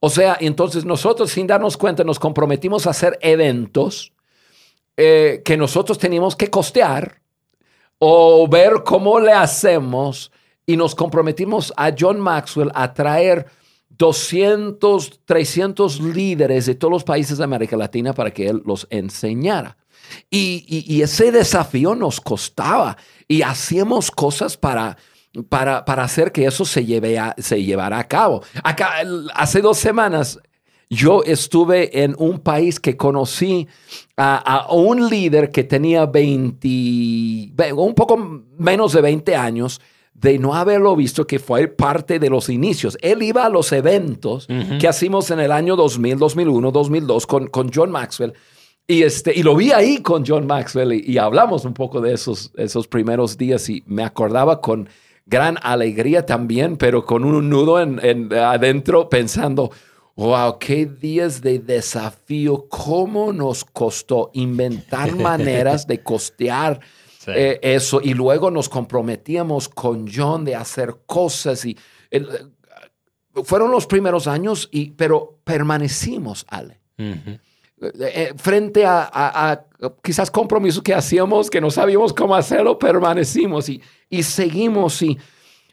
O 0.00 0.10
sea, 0.10 0.36
entonces 0.40 0.84
nosotros 0.84 1.30
sin 1.30 1.46
darnos 1.46 1.76
cuenta 1.76 2.02
nos 2.02 2.18
comprometimos 2.18 2.86
a 2.86 2.90
hacer 2.90 3.18
eventos 3.20 4.12
eh, 5.00 5.42
que 5.44 5.56
nosotros 5.56 5.96
teníamos 5.96 6.34
que 6.34 6.50
costear 6.50 7.20
o 8.00 8.48
ver 8.48 8.82
cómo 8.84 9.20
le 9.20 9.32
hacemos 9.32 10.32
y 10.66 10.76
nos 10.76 10.96
comprometimos 10.96 11.72
a 11.76 11.92
John 11.96 12.18
Maxwell 12.18 12.72
a 12.74 12.92
traer 12.92 13.46
200, 13.90 15.20
300 15.24 16.00
líderes 16.00 16.66
de 16.66 16.74
todos 16.74 16.90
los 16.90 17.04
países 17.04 17.38
de 17.38 17.44
América 17.44 17.76
Latina 17.76 18.12
para 18.12 18.32
que 18.32 18.48
él 18.48 18.60
los 18.66 18.88
enseñara. 18.90 19.76
Y, 20.32 21.00
ese 21.00 21.30
desafío 21.30 21.94
nos 21.94 22.20
costaba 22.20 22.96
y 23.28 23.42
hacíamos 23.42 24.10
cosas 24.10 24.56
para, 24.56 24.96
para, 25.48 25.84
para 25.84 26.02
hacer 26.02 26.32
que 26.32 26.44
eso 26.44 26.64
se, 26.64 26.84
lleve 26.84 27.20
se 27.38 27.62
llevara 27.62 28.00
a 28.00 28.08
cabo. 28.08 28.42
Acá, 28.64 28.94
hace 29.32 29.60
dos 29.60 29.78
semanas 29.78 30.40
yo 30.90 31.22
estuve 31.24 32.02
en 32.02 32.14
un 32.18 32.38
país 32.38 32.80
que 32.80 32.96
conocí 32.96 33.68
a, 34.16 34.66
un 34.70 35.08
líder 35.08 35.50
que 35.50 35.64
tenía 35.64 36.06
20, 36.06 37.52
un 37.74 37.94
poco 37.94 38.44
menos 38.56 38.92
de 38.92 39.02
20 39.02 39.36
años 39.36 39.80
de 40.14 40.38
no 40.38 40.54
haberlo 40.54 40.96
visto, 40.96 41.26
que 41.26 41.38
fue 41.38 41.68
parte 41.68 42.18
de 42.18 42.30
los 42.30 42.48
inicios. 42.48 42.96
Él 43.02 43.22
iba 43.22 43.44
a 43.44 43.48
los 43.48 43.70
eventos 43.72 44.48
que 44.80 44.88
hacimos 44.88 45.30
en 45.30 45.40
el 45.40 45.52
año 45.52 45.76
2000, 45.76 46.18
2001, 46.18 46.70
2002 46.72 47.26
con, 47.26 47.46
con 47.48 47.70
John 47.72 47.90
Maxwell. 47.90 48.34
Y, 48.86 49.02
este, 49.02 49.38
y 49.38 49.42
lo 49.42 49.54
vi 49.54 49.70
ahí 49.70 49.98
con 49.98 50.24
John 50.26 50.46
Maxwell 50.46 50.94
y, 50.94 51.18
hablamos 51.18 51.66
un 51.66 51.74
poco 51.74 52.00
de 52.00 52.14
esos, 52.14 52.50
esos 52.56 52.88
primeros 52.88 53.36
días 53.36 53.68
y 53.68 53.84
me 53.86 54.02
acordaba 54.02 54.62
con 54.62 54.88
gran 55.26 55.58
alegría 55.62 56.24
también, 56.24 56.78
pero 56.78 57.04
con 57.04 57.22
un 57.22 57.50
nudo 57.50 57.80
en, 57.80 58.00
en 58.02 58.32
adentro 58.32 59.10
pensando, 59.10 59.70
Wow, 60.18 60.58
qué 60.58 60.84
días 60.84 61.42
de 61.42 61.60
desafío, 61.60 62.66
cómo 62.68 63.32
nos 63.32 63.64
costó 63.64 64.32
inventar 64.34 65.14
maneras 65.16 65.86
de 65.86 66.02
costear 66.02 66.80
eh, 67.28 67.60
eso 67.62 68.00
y 68.02 68.14
luego 68.14 68.50
nos 68.50 68.68
comprometíamos 68.68 69.68
con 69.68 70.10
John 70.12 70.44
de 70.44 70.56
hacer 70.56 70.96
cosas 71.06 71.64
y 71.64 71.76
fueron 73.44 73.70
los 73.70 73.86
primeros 73.86 74.26
años, 74.26 74.68
y, 74.72 74.90
pero 74.90 75.38
permanecimos, 75.44 76.44
Ale. 76.48 76.80
Eh, 76.96 77.38
eh, 78.00 78.32
frente 78.36 78.84
a, 78.84 79.64
quizás 80.02 80.32
compromisos 80.32 80.82
que 80.82 80.94
hacíamos, 80.94 81.48
que 81.48 81.60
no 81.60 81.70
sabíamos 81.70 82.12
cómo 82.12 82.34
hacerlo, 82.34 82.76
permanecimos 82.76 83.68
y, 83.68 83.80
y 84.10 84.24
seguimos 84.24 85.00
y 85.00 85.16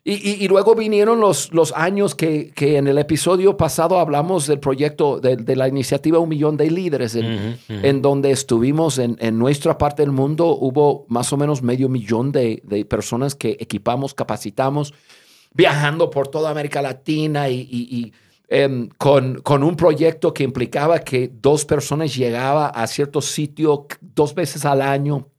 y, 0.08 0.48
luego 0.48 0.76
vinieron 0.76 1.20
los, 1.20 1.52
los 1.52 1.72
años 1.72 2.14
que, 2.14 2.52
que, 2.52 2.78
en 2.78 2.88
el 2.88 3.00
episodio 3.00 3.58
pasado 3.58 3.98
hablamos 3.98 4.46
del 4.46 4.60
proyecto, 4.60 5.20
de, 5.20 5.56
la 5.56 5.68
iniciativa 5.68 6.20
Un 6.20 6.30
Millón 6.30 6.58
de 6.58 6.70
Líderes, 6.70 7.16
en, 7.16 7.58
en 7.68 8.02
donde 8.04 8.30
estuvimos 8.30 9.00
en, 9.00 9.18
en, 9.20 9.40
nuestra 9.40 9.80
parte 9.80 10.04
del 10.04 10.12
mundo, 10.12 10.46
hubo 10.50 11.08
más 11.10 11.34
o 11.34 11.38
menos 11.38 11.64
medio 11.64 11.90
millón 11.90 12.32
de, 12.32 12.62
de 12.64 12.86
personas 12.86 13.34
que 13.34 13.58
equipamos, 13.60 14.14
capacitamos, 14.14 14.94
viajando 15.56 16.12
por 16.12 16.28
toda 16.28 16.52
América 16.52 16.84
Latina 16.84 17.50
y, 17.50 17.68
y 17.68 18.14
em, 18.48 18.90
con, 19.00 19.42
con, 19.42 19.64
un 19.64 19.76
proyecto 19.76 20.36
que 20.36 20.44
implicaba 20.44 21.00
que 21.00 21.32
dos 21.42 21.66
personas 21.66 22.16
llegaban 22.16 22.70
a 22.76 22.86
cierto 22.86 23.22
sitio 23.22 23.88
dos 24.00 24.36
veces 24.36 24.66
al 24.66 24.84
año 24.84 25.30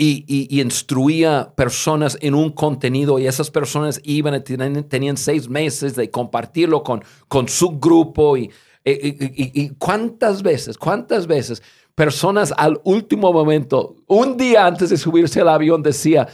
y, 0.00 0.60
instruía 0.60 1.52
personas 1.56 2.16
en 2.20 2.34
un 2.34 2.50
contenido 2.50 3.18
y 3.18 3.26
esas 3.26 3.50
personas 3.50 4.00
iban, 4.04 4.42
tenían, 4.44 4.84
tenían 4.84 5.16
seis 5.16 5.48
meses 5.48 5.96
de 5.96 6.08
compartirlo 6.08 6.84
con, 6.84 7.02
con 7.26 7.48
su 7.48 7.80
grupo 7.80 8.36
y, 8.36 8.50
y, 8.84 9.70
cuántas 9.70 10.42
veces, 10.42 10.78
cuántas 10.78 11.26
veces 11.26 11.62
personas 11.96 12.54
al 12.56 12.80
último 12.84 13.32
momento, 13.32 13.96
un 14.06 14.36
día 14.36 14.66
antes 14.66 14.90
de 14.90 14.96
subirse 14.96 15.40
al 15.40 15.48
avión, 15.48 15.82
decía, 15.82 16.28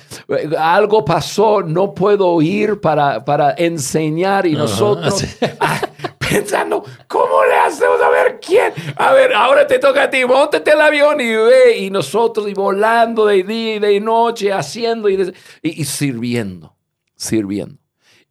algo 0.59 1.07
pasó, 1.07 1.63
no 1.63 1.95
puedo 1.95 2.43
ir 2.43 2.83
para, 2.83 3.25
para 3.25 3.55
enseñar 3.57 4.47
y 4.47 4.53
nosotros... 4.53 5.25
pensando, 6.35 6.85
¿cómo 7.07 7.45
le 7.45 7.55
hacemos 7.55 8.01
a 8.03 8.09
ver 8.09 8.41
quién? 8.45 8.73
A 8.97 9.13
ver, 9.13 9.33
ahora 9.35 9.67
te 9.67 9.79
toca 9.79 10.05
a 10.05 10.11
ti, 10.11 10.25
montate 10.25 10.73
el 10.73 10.81
avión 10.81 11.21
y 11.21 11.29
ve, 11.29 11.79
y 11.79 11.91
nosotros, 11.91 12.49
y 12.49 12.55
volando 12.55 13.27
de 13.27 13.43
día 13.43 13.77
y 13.77 13.79
de 13.79 14.01
noche, 14.01 14.53
haciendo 14.53 15.09
y, 15.09 15.33
y, 15.63 15.85
sirviendo, 15.85 16.77
sirviendo. 17.15 17.77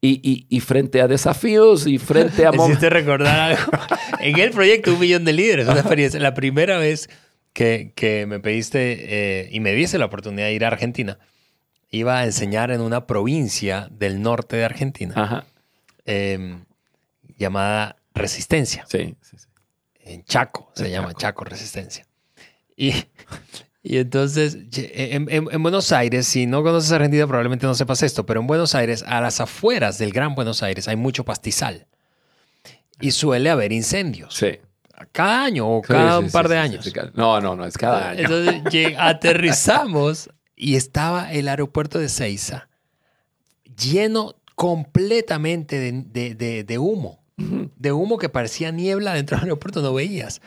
Y, 0.01 0.45
y, 0.50 0.60
frente 0.60 1.00
a 1.00 1.07
desafíos 1.07 1.88
y 1.88 1.98
frente 1.98 2.45
a... 2.45 2.51
Hiciste 2.53 2.89
recordar 2.89 3.39
algo. 3.39 3.72
en 4.19 4.38
el 4.38 4.51
proyecto 4.51 4.91
Un 4.91 5.00
Millón 5.00 5.24
de 5.24 5.31
Líderes, 5.31 5.65
una 5.65 5.79
experiencia, 5.79 6.19
la 6.19 6.33
primera 6.33 6.77
vez 6.77 7.10
que, 7.53 7.93
que 7.95 8.25
me 8.25 8.41
pediste 8.41 8.98
eh, 9.00 9.50
y 9.50 9.62
me 9.62 9.72
diese 9.72 9.98
la 9.98 10.05
oportunidad 10.05 10.48
de 10.48 10.53
ir 10.55 10.65
a 10.65 10.67
Argentina, 10.67 11.19
iba 11.89 12.19
a 12.19 12.25
enseñar 12.25 12.69
en 12.72 12.81
una 12.81 13.07
provincia 13.07 13.88
del 13.91 14.22
norte 14.22 14.57
de 14.57 14.65
Argentina. 14.65 15.13
Ajá. 15.15 15.45
Em, 16.05 16.65
llamada 17.43 17.97
Resistencia. 18.13 18.85
Sí, 18.88 19.15
sí, 19.21 19.38
sí. 19.38 19.47
En 20.05 20.23
Chaco, 20.25 20.71
se 20.75 20.89
llama 20.89 21.13
Chaco. 21.13 21.43
Resistencia. 21.45 22.05
Y, 22.75 22.93
y 23.81 23.97
entonces, 23.97 24.57
en, 24.75 25.63
Buenos 25.63 25.91
Aires, 25.91 26.27
si 26.27 26.45
no 26.45 26.63
conoces 26.63 26.91
Argentina, 26.91 27.25
probablemente 27.25 27.65
no 27.65 27.73
sepas 27.73 28.03
esto, 28.03 28.25
pero 28.25 28.41
en 28.41 28.47
Buenos 28.47 28.75
Aires, 28.75 29.03
a 29.07 29.21
las 29.21 29.39
afueras 29.39 29.97
del 29.97 30.12
Gran 30.12 30.35
Buenos 30.35 30.62
Aires, 30.62 30.88
hay 30.88 30.95
mucho 30.95 31.23
pastizal. 31.23 31.88
Y 33.00 33.12
suele 33.12 33.50
haber 33.50 33.71
incendios. 33.71 34.35
Sí. 34.35 34.59
Cada 35.12 35.45
año 35.45 35.67
o 35.67 35.81
cada 35.81 36.19
un 36.19 36.29
par 36.29 36.47
de 36.47 36.57
años. 36.57 36.91
no, 37.13 37.41
no, 37.41 37.55
no, 37.55 37.65
es 37.65 37.77
cada 37.77 38.12
año. 38.12 38.21
Entonces, 38.21 38.93
aterrizamos 38.97 40.29
y 40.55 40.75
estaba 40.75 41.31
el 41.33 41.47
aeropuerto 41.47 42.00
de 42.00 42.09
Ceiza 42.09 42.69
lleno 43.75 44.35
completamente 44.55 45.79
de 45.79 46.77
humo 46.77 47.22
de 47.37 47.91
humo 47.91 48.17
que 48.17 48.29
parecía 48.29 48.71
niebla 48.71 49.13
dentro 49.13 49.37
del 49.37 49.45
aeropuerto, 49.45 49.81
no 49.81 49.93
veías. 49.93 50.41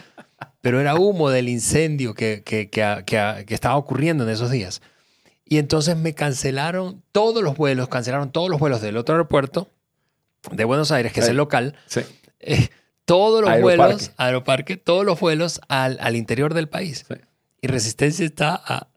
Pero 0.60 0.80
era 0.80 0.94
humo 0.94 1.30
del 1.30 1.48
incendio 1.48 2.14
que, 2.14 2.42
que, 2.42 2.66
estaba 3.48 3.76
ocurriendo 3.76 4.24
en 4.24 4.30
esos 4.30 4.50
días. 4.50 4.82
Y 5.44 5.58
entonces 5.58 5.96
me 5.96 6.14
cancelaron 6.14 7.02
todos 7.12 7.42
los 7.42 7.56
vuelos, 7.56 7.88
cancelaron 7.88 8.32
todos 8.32 8.50
los 8.50 8.58
vuelos 8.58 8.80
del 8.80 8.96
otro 8.96 9.14
aeropuerto 9.14 9.68
de 10.50 10.64
Buenos 10.64 10.90
Aires, 10.90 11.12
que 11.12 11.20
es 11.20 11.28
el 11.28 11.36
local. 11.36 11.76
Eh, 12.40 12.68
todos 13.04 13.42
los 13.42 13.60
vuelos, 13.60 14.10
aeroparque, 14.16 14.76
todos 14.76 15.04
los 15.04 15.18
vuelos 15.20 15.60
al, 15.68 15.98
al 16.00 16.16
interior 16.16 16.52
del 16.54 16.68
país. 16.68 17.06
Y 17.60 17.68
Resistencia 17.68 18.26
está 18.26 18.60
a 18.64 18.88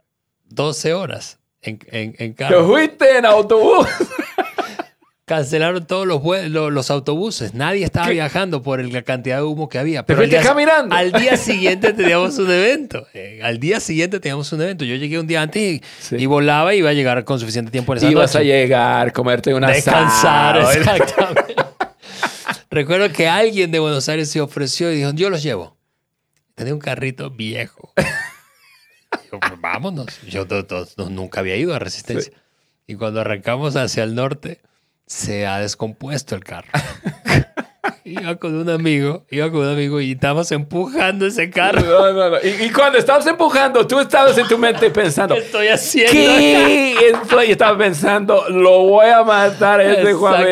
12 0.45 0.93
horas 0.93 1.39
en, 1.61 1.79
en, 1.91 2.15
en 2.17 2.33
carro. 2.33 2.61
¿Te 2.61 2.67
fuiste 2.67 3.17
en 3.17 3.25
autobús? 3.25 3.87
Cancelaron 5.29 5.85
todos 5.85 6.07
los, 6.07 6.23
los 6.49 6.89
autobuses. 6.89 7.53
Nadie 7.53 7.85
estaba 7.85 8.09
viajando 8.09 8.63
por 8.63 8.83
la 8.83 9.03
cantidad 9.03 9.37
de 9.37 9.43
humo 9.43 9.69
que 9.69 9.77
había. 9.77 10.03
Pero 10.03 10.23
al 10.23 10.29
día, 10.31 10.41
caminando. 10.41 10.95
Al 10.95 11.11
día 11.11 11.37
siguiente 11.37 11.93
teníamos 11.93 12.39
un 12.39 12.49
evento. 12.49 13.05
Eh, 13.13 13.39
al 13.43 13.59
día 13.59 13.79
siguiente 13.79 14.19
teníamos 14.19 14.51
un 14.53 14.63
evento. 14.63 14.85
Yo 14.85 14.95
llegué 14.95 15.19
un 15.19 15.27
día 15.27 15.43
antes 15.43 15.81
y, 16.09 16.25
volaba 16.25 16.73
y 16.73 16.79
iba 16.79 16.89
a 16.89 16.93
llegar 16.93 17.25
con 17.25 17.39
suficiente 17.39 17.69
tiempo 17.69 17.93
en 17.93 17.97
esa 17.97 18.09
Ibas 18.09 18.35
a 18.35 18.41
llegar, 18.41 19.13
comerte 19.13 19.53
una 19.53 19.69
Descansar, 19.69 20.61
exactamente. 20.75 21.55
Recuerdo 22.71 23.11
que 23.11 23.27
alguien 23.27 23.69
de 23.69 23.77
Buenos 23.77 24.09
Aires 24.09 24.31
se 24.31 24.41
ofreció 24.41 24.91
y 24.91 24.95
dijo, 24.95 25.11
yo 25.13 25.29
los 25.29 25.43
llevo. 25.43 25.77
Tenía 26.55 26.73
un 26.73 26.79
carrito 26.79 27.29
viejo. 27.29 27.93
yo, 29.31 29.39
pues, 29.39 29.61
vámonos. 29.61 30.07
Yo 30.27 30.47
nunca 31.07 31.41
había 31.41 31.55
ido 31.55 31.75
a 31.75 31.77
Resistencia. 31.77 32.33
Y 32.87 32.95
cuando 32.95 33.21
arrancamos 33.21 33.75
hacia 33.75 34.03
el 34.03 34.15
norte 34.15 34.61
se 35.09 35.47
ha 35.47 35.59
descompuesto 35.59 36.35
el 36.35 36.43
carro. 36.43 36.69
iba 38.03 38.35
con 38.35 38.55
un 38.55 38.69
amigo, 38.69 39.25
iba 39.29 39.49
con 39.51 39.61
un 39.61 39.69
amigo 39.69 40.01
y 40.01 40.11
estábamos 40.11 40.51
empujando 40.51 41.25
ese 41.25 41.49
carro. 41.49 42.39
Y, 42.43 42.69
cuando 42.71 42.97
estabas 42.97 43.25
empujando, 43.27 43.85
tú 43.85 43.99
estabas 43.99 44.37
en 44.37 44.47
tu 44.47 44.57
mente 44.57 44.89
pensando, 44.91 45.35
¿qué 45.35 45.41
estoy 45.41 45.67
haciendo? 45.67 46.11
¿Qué 46.11 47.09
estoy? 47.09 47.47
Y 47.47 47.51
estabas 47.51 47.77
pensando, 47.77 48.49
lo 48.49 48.83
voy 48.83 49.07
a 49.07 49.23
matar 49.23 49.79
a 49.79 49.91
ese 49.91 50.13
Juan 50.13 50.43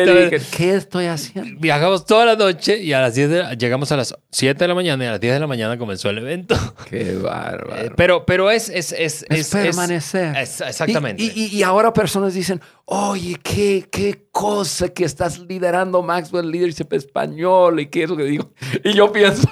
¿Qué 0.56 0.74
estoy 0.74 1.06
haciendo? 1.06 1.60
Viajamos 1.60 2.04
toda 2.04 2.24
la 2.24 2.36
noche 2.36 2.78
y 2.78 2.92
a 2.92 3.00
las 3.00 3.14
10 3.14 3.58
llegamos 3.58 3.90
a 3.92 3.96
las 3.96 4.14
7 4.30 4.58
de 4.58 4.68
la 4.68 4.74
mañana 4.74 5.04
y 5.04 5.06
a 5.06 5.10
las 5.12 5.20
10 5.20 5.34
de 5.34 5.40
la 5.40 5.46
mañana 5.46 5.78
comenzó 5.78 6.10
el 6.10 6.18
evento. 6.18 6.56
Qué 6.88 7.14
bárbaro. 7.16 7.76
Eh, 7.76 7.90
pero, 7.96 8.24
pero 8.24 8.50
es, 8.50 8.68
es, 8.68 8.92
es, 8.92 9.24
es, 9.28 9.50
permanecer. 9.50 10.36
exactamente. 10.36 11.22
Y, 11.22 11.56
y, 11.56 11.62
ahora 11.62 11.92
personas 11.92 12.34
dicen, 12.34 12.60
oye, 12.84 13.36
qué, 13.42 13.86
qué 13.90 14.28
cosa 14.30 14.88
que 14.88 15.04
estás 15.04 15.38
liderando 15.38 16.02
Maxwell 16.02 16.50
Leadership 16.50 16.92
Español 17.28 17.80
y 17.80 17.86
qué 17.86 18.04
es 18.04 18.10
lo 18.10 18.16
que 18.16 18.24
digo. 18.24 18.50
Y 18.84 18.92
yo 18.92 19.12
pienso, 19.12 19.48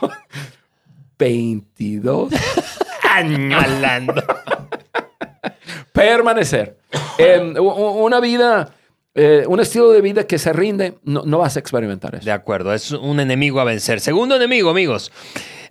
22 1.19 2.33
años. 3.11 3.65
Permanecer. 5.93 6.79
una 7.65 8.21
vida, 8.21 8.75
eh, 9.15 9.45
un 9.47 9.61
estilo 9.61 9.91
de 9.91 10.01
vida 10.01 10.27
que 10.27 10.39
se 10.39 10.53
rinde, 10.53 10.99
no, 11.05 11.23
no 11.25 11.39
vas 11.39 11.57
a 11.57 11.61
experimentar 11.61 12.15
eso. 12.15 12.25
De 12.25 12.33
acuerdo, 12.33 12.75
es 12.75 12.91
un 12.91 13.21
enemigo 13.21 13.61
a 13.61 13.65
vencer. 13.65 14.01
Segundo 14.01 14.37
enemigo, 14.37 14.71
amigos. 14.71 15.11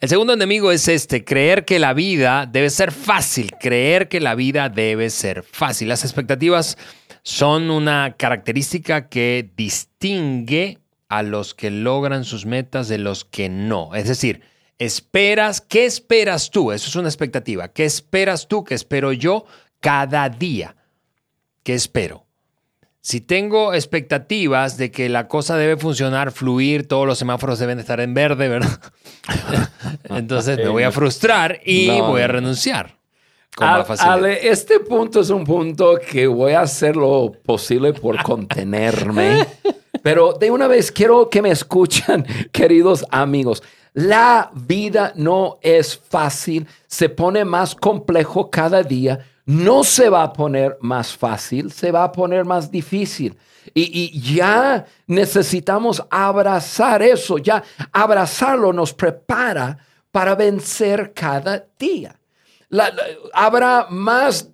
El 0.02 0.10
segundo 0.10 0.34
enemigo 0.34 0.72
es 0.72 0.88
este, 0.88 1.24
creer 1.24 1.64
que 1.64 1.80
la 1.80 1.94
vida 1.94 2.46
debe 2.46 2.70
ser 2.70 2.92
fácil, 2.92 3.52
creer 3.60 4.10
que 4.10 4.20
la 4.20 4.36
vida 4.36 4.70
debe 4.70 5.10
ser 5.10 5.44
fácil. 5.44 5.88
Las 5.88 6.04
expectativas 6.04 6.78
son 7.24 7.72
una 7.72 8.16
característica 8.18 9.08
que 9.08 9.50
distingue 9.56 10.80
a 11.18 11.24
los 11.24 11.54
que 11.54 11.72
logran 11.72 12.24
sus 12.24 12.46
metas 12.46 12.88
de 12.88 12.98
los 12.98 13.26
que 13.26 13.50
no. 13.50 13.96
Es 13.96 14.08
decir, 14.08 14.42
esperas, 14.80 15.62
¿qué 15.62 15.86
esperas 15.86 16.52
tú? 16.52 16.72
Eso 16.72 16.90
es 16.90 16.96
una 16.96 17.08
expectativa. 17.08 17.70
¿Qué 17.70 17.86
esperas 17.86 18.48
tú? 18.48 18.64
¿Qué 18.64 18.76
espero 18.76 19.14
yo 19.14 19.46
cada 19.80 20.28
día? 20.30 20.76
¿Qué 21.64 21.74
espero? 21.74 22.26
Si 23.02 23.22
tengo 23.22 23.74
expectativas 23.74 24.78
de 24.78 24.90
que 24.90 25.10
la 25.10 25.28
cosa 25.28 25.58
debe 25.58 25.78
funcionar, 25.78 26.32
fluir, 26.32 26.88
todos 26.88 27.06
los 27.06 27.20
semáforos 27.20 27.60
deben 27.60 27.80
estar 27.80 28.00
en 28.00 28.16
verde, 28.16 28.50
¿verdad? 28.50 28.80
Entonces 30.06 30.58
me 30.58 30.70
voy 30.70 30.84
a 30.84 30.92
frustrar 30.92 31.60
y 31.64 31.88
voy 32.02 32.22
a 32.22 32.28
renunciar. 32.28 32.98
Con 33.56 33.68
Ale, 33.68 34.50
este 34.50 34.82
punto 34.82 35.22
es 35.22 35.30
un 35.30 35.46
punto 35.46 35.98
que 35.98 36.28
voy 36.28 36.54
a 36.54 36.62
hacer 36.62 36.98
lo 36.98 37.32
posible 37.32 37.94
por 37.94 38.22
contenerme. 38.22 39.46
Pero 40.06 40.34
de 40.34 40.52
una 40.52 40.68
vez 40.68 40.92
quiero 40.92 41.30
que 41.30 41.42
me 41.42 41.50
escuchen, 41.50 42.26
queridos 42.52 43.04
amigos. 43.10 43.64
La 43.94 44.52
vida 44.54 45.12
no 45.16 45.58
es 45.62 45.98
fácil, 45.98 46.68
se 46.86 47.10
pone 47.10 47.44
más 47.44 47.74
complejo 47.74 48.52
cada 48.52 48.84
día 48.84 49.26
no 49.46 49.84
se 49.84 50.10
va 50.10 50.24
a 50.24 50.34
poner 50.34 50.78
más 50.82 51.16
fácil, 51.16 51.72
se 51.72 51.92
va 51.92 52.04
a 52.04 52.12
poner 52.12 52.46
más 52.46 52.72
difícil. 52.72 53.38
Y, 53.74 54.20
ya 54.22 54.86
necesitamos 55.08 56.04
abrazar 56.10 57.02
eso, 57.02 57.38
ya 57.38 57.64
abrazarlo 57.92 58.72
nos 58.74 58.94
prepara 58.94 59.78
para 60.12 60.36
vencer 60.36 61.14
cada 61.14 61.66
día. 61.78 62.20
habrá 63.34 63.88
más 63.90 64.50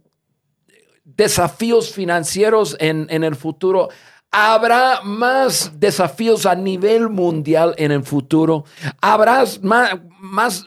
desafíos 1.04 1.92
financieros 1.92 2.76
en, 2.80 3.24
el 3.24 3.36
futuro. 3.36 3.90
Habrá 4.32 5.02
más 5.04 5.74
desafíos 5.78 6.46
a 6.46 6.56
nivel 6.56 7.10
mundial 7.10 7.76
en 7.78 7.92
el 7.92 8.04
futuro. 8.04 8.64
Habrá 9.02 9.44
más, 9.62 10.00
más 10.20 10.66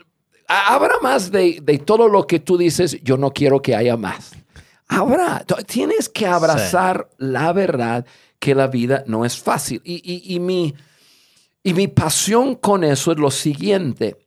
habrá 0.49 0.99
más 1.01 1.31
de, 1.31 1.61
todo 1.85 2.09
lo 2.09 2.27
que 2.27 2.41
tú 2.41 2.57
dices, 2.59 2.99
yo 3.03 3.17
no 3.17 3.33
quiero 3.33 3.63
que 3.63 3.75
haya 3.75 3.97
más. 3.97 4.33
Habrá, 4.89 5.45
tienes 5.67 6.09
que 6.09 6.27
abrazar 6.27 7.09
la 7.17 7.53
verdad 7.53 8.07
que 8.39 8.55
la 8.55 8.67
vida 8.67 9.05
no 9.07 9.25
es 9.25 9.39
fácil. 9.39 9.81
Y, 9.85 10.39
mi, 10.41 10.75
y 11.63 11.75
mi 11.75 11.89
pasión 11.89 12.55
con 12.55 12.85
eso 12.85 13.13
es 13.13 13.19
lo 13.19 13.31
siguiente. 13.31 14.19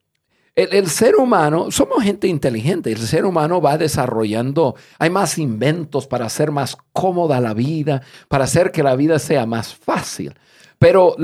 El, 0.57 0.89
ser 0.89 1.17
humano, 1.17 1.69
somos 1.69 2.03
gente 2.03 2.27
inteligente, 2.27 2.91
el 2.91 2.97
ser 2.97 3.25
humano 3.25 3.61
va 3.61 3.77
desarrollando, 3.77 4.75
hay 4.97 5.11
más 5.11 5.37
inventos 5.37 6.07
para 6.07 6.25
hacer 6.25 6.49
más 6.49 6.75
cómoda 6.93 7.39
la 7.39 7.53
vida, 7.53 8.01
para 8.27 8.45
hacer 8.45 8.71
que 8.71 8.81
la 8.81 8.95
vida 8.95 9.19
sea 9.19 9.45
más 9.45 9.75
fácil. 9.75 10.33
Pero 10.79 11.15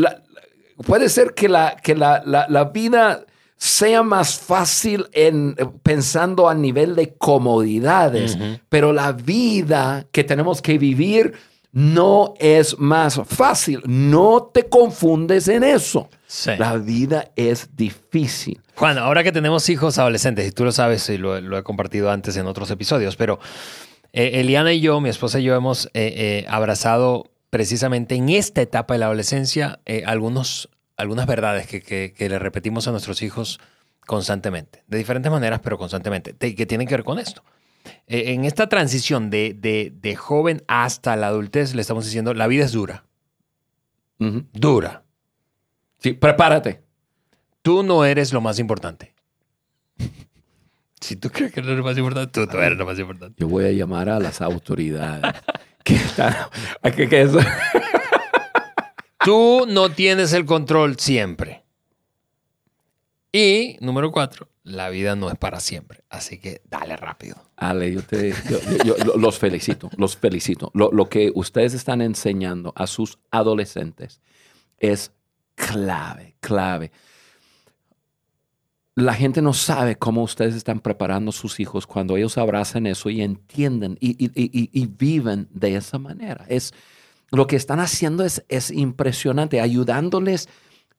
puede 0.85 1.09
ser 1.09 1.33
que 1.33 1.49
la, 1.49 1.77
que 1.77 1.95
la, 1.95 2.21
la 2.23 2.63
vida 2.65 3.25
sea 3.57 4.03
más 4.03 4.37
fácil 4.37 5.07
en 5.13 5.55
pensando 5.81 6.47
a 6.47 6.53
nivel 6.53 6.95
de 6.95 7.15
comodidades, 7.15 8.37
pero 8.69 8.93
la 8.93 9.13
vida 9.13 10.05
que 10.11 10.23
tenemos 10.23 10.61
que 10.61 10.77
vivir 10.77 11.33
no 11.71 12.35
es 12.37 12.77
más 12.77 13.19
fácil. 13.25 13.81
No 13.85 14.51
te 14.53 14.69
confundes 14.69 15.47
en 15.47 15.63
eso. 15.63 16.07
La 16.57 16.77
vida 16.77 17.31
es 17.35 17.75
difícil. 17.75 18.61
Juan, 18.75 18.97
ahora 18.97 19.23
que 19.23 19.31
tenemos 19.31 19.69
hijos 19.69 19.97
adolescentes, 19.97 20.47
y 20.47 20.51
tú 20.51 20.63
lo 20.65 20.71
sabes 20.71 21.07
y 21.09 21.17
lo, 21.17 21.57
he 21.57 21.63
compartido 21.63 22.11
antes 22.11 22.37
en 22.37 22.47
otros 22.47 22.71
episodios, 22.71 23.15
pero 23.15 23.39
eh, 24.13 24.39
Eliana 24.41 24.73
y 24.73 24.81
yo, 24.81 24.99
mi 24.99 25.09
esposa 25.09 25.39
y 25.39 25.43
yo, 25.43 25.55
hemos 25.55 25.89
eh, 25.93 26.45
abrazado 26.49 27.31
precisamente 27.49 28.15
en 28.15 28.29
esta 28.29 28.61
etapa 28.61 28.95
de 28.95 28.99
la 28.99 29.05
adolescencia 29.05 29.79
algunos 30.05 30.69
algunas 30.97 31.27
verdades 31.27 31.67
que, 31.67 32.13
le 32.17 32.39
repetimos 32.39 32.87
a 32.87 32.91
nuestros 32.91 33.21
hijos 33.21 33.59
constantemente, 34.05 34.83
de 34.87 34.97
diferentes 34.97 35.31
maneras, 35.31 35.61
pero 35.63 35.77
constantemente, 35.77 36.33
que 36.33 36.65
tienen 36.65 36.87
que 36.87 36.95
ver 36.95 37.03
con 37.03 37.19
esto. 37.19 37.43
Eh, 38.07 38.33
en 38.33 38.45
esta 38.45 38.69
transición 38.69 39.29
de, 39.29 40.17
joven 40.17 40.63
hasta 40.67 41.15
la 41.15 41.27
adultez, 41.27 41.73
le 41.75 41.81
estamos 41.81 42.05
diciendo, 42.05 42.33
la 42.33 42.47
vida 42.47 42.65
es 42.65 42.71
dura. 42.71 43.05
Dura. 44.19 45.02
Sí, 46.03 46.11
prepárate. 46.11 46.83
Tú 47.61 47.81
no 47.81 48.03
eres 48.03 48.33
lo 48.33 48.41
más 48.41 48.59
importante. 48.59 49.15
si 50.99 51.15
tú 51.15 51.29
crees 51.29 51.53
que 51.53 51.61
no 51.61 51.67
eres 51.67 51.77
lo 51.77 51.83
más 51.85 51.97
importante, 51.97 52.45
tú, 52.45 52.57
eres 52.57 52.77
lo 52.77 52.85
más 52.85 52.99
importante. 52.99 53.35
Yo 53.39 53.47
voy 53.47 53.65
a 53.65 53.71
llamar 53.71 54.09
a 54.09 54.19
las 54.19 54.41
autoridades. 54.41 55.33
¿Qué 55.83 55.95
están? 55.95 56.35
¿Qué, 56.95 57.07
qué 57.07 57.21
es? 57.21 57.31
Tú 59.23 59.65
no 59.69 59.89
tienes 59.89 60.33
el 60.33 60.45
control 60.45 60.99
siempre. 60.99 61.63
Y 63.31 63.77
número 63.79 64.11
cuatro, 64.11 64.49
la 64.63 64.89
vida 64.89 65.15
no 65.15 65.29
es 65.29 65.37
para 65.37 65.61
siempre. 65.61 66.03
Así 66.09 66.37
que 66.37 66.61
dale 66.69 66.97
rápido. 66.97 67.37
Ale, 67.55 67.93
yo, 67.93 68.01
te, 68.01 68.33
los 69.17 69.39
felicito, 69.39 69.89
los 69.97 70.17
felicito. 70.17 70.69
Lo, 70.73 70.91
lo, 70.91 71.07
que 71.07 71.31
ustedes 71.33 71.73
están 71.73 72.01
enseñando 72.01 72.73
a 72.75 72.87
sus 72.87 73.19
adolescentes 73.31 74.21
es 74.77 75.13
clave, 75.55 76.35
clave. 76.39 76.91
La 78.95 79.13
gente 79.13 79.41
no 79.41 79.53
sabe 79.53 79.95
cómo 79.95 80.21
ustedes 80.21 80.53
están 80.53 80.79
preparando 80.79 81.29
a 81.29 81.33
sus 81.33 81.59
hijos 81.59 81.87
cuando 81.87 82.15
ellos 82.15 82.37
abrazan 82.37 82.85
eso 82.85 83.09
y 83.09 83.21
entienden 83.21 83.97
y, 83.99 84.11
y, 84.23 84.31
y, 84.35 84.69
y 84.71 84.85
viven 84.85 85.47
de 85.51 85.75
esa 85.75 85.97
manera. 85.97 86.45
Es, 86.47 86.73
lo 87.31 87.47
que 87.47 87.55
están 87.55 87.79
haciendo 87.79 88.23
es, 88.23 88.45
es 88.49 88.69
impresionante, 88.69 89.59
ayudándoles 89.59 90.47
a 90.47 90.49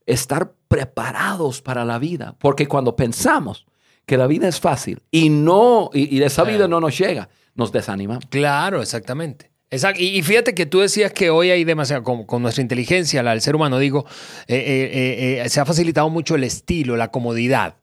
estar 0.06 0.54
preparados 0.66 1.62
para 1.62 1.84
la 1.84 2.00
vida. 2.00 2.34
Porque 2.40 2.66
cuando 2.66 2.96
pensamos 2.96 3.64
que 4.06 4.16
la 4.16 4.26
vida 4.26 4.48
es 4.48 4.60
fácil 4.60 5.02
y 5.10 5.28
no, 5.28 5.90
y, 5.94 6.20
esa 6.22 6.42
vida 6.44 6.68
no 6.68 6.80
nos 6.80 6.98
llega, 6.98 7.28
nos 7.54 7.72
desanimamos. 7.72 8.24
Claro, 8.28 8.82
exactamente. 8.82 9.53
Exacto. 9.74 10.00
Y, 10.00 10.22
fíjate 10.22 10.54
que 10.54 10.66
tú 10.66 10.80
decías 10.80 11.12
que 11.12 11.30
hoy 11.30 11.50
hay 11.50 11.64
demasiado, 11.64 12.04
con, 12.04 12.42
nuestra 12.42 12.62
inteligencia, 12.62 13.24
la 13.24 13.32
del 13.32 13.40
ser 13.40 13.56
humano, 13.56 13.78
digo, 13.78 14.06
eh, 14.46 14.56
eh, 14.56 15.42
eh, 15.44 15.48
se 15.48 15.60
ha 15.60 15.64
facilitado 15.64 16.08
mucho 16.10 16.36
el 16.36 16.44
estilo, 16.44 16.96
la 16.96 17.10
comodidad. 17.10 17.76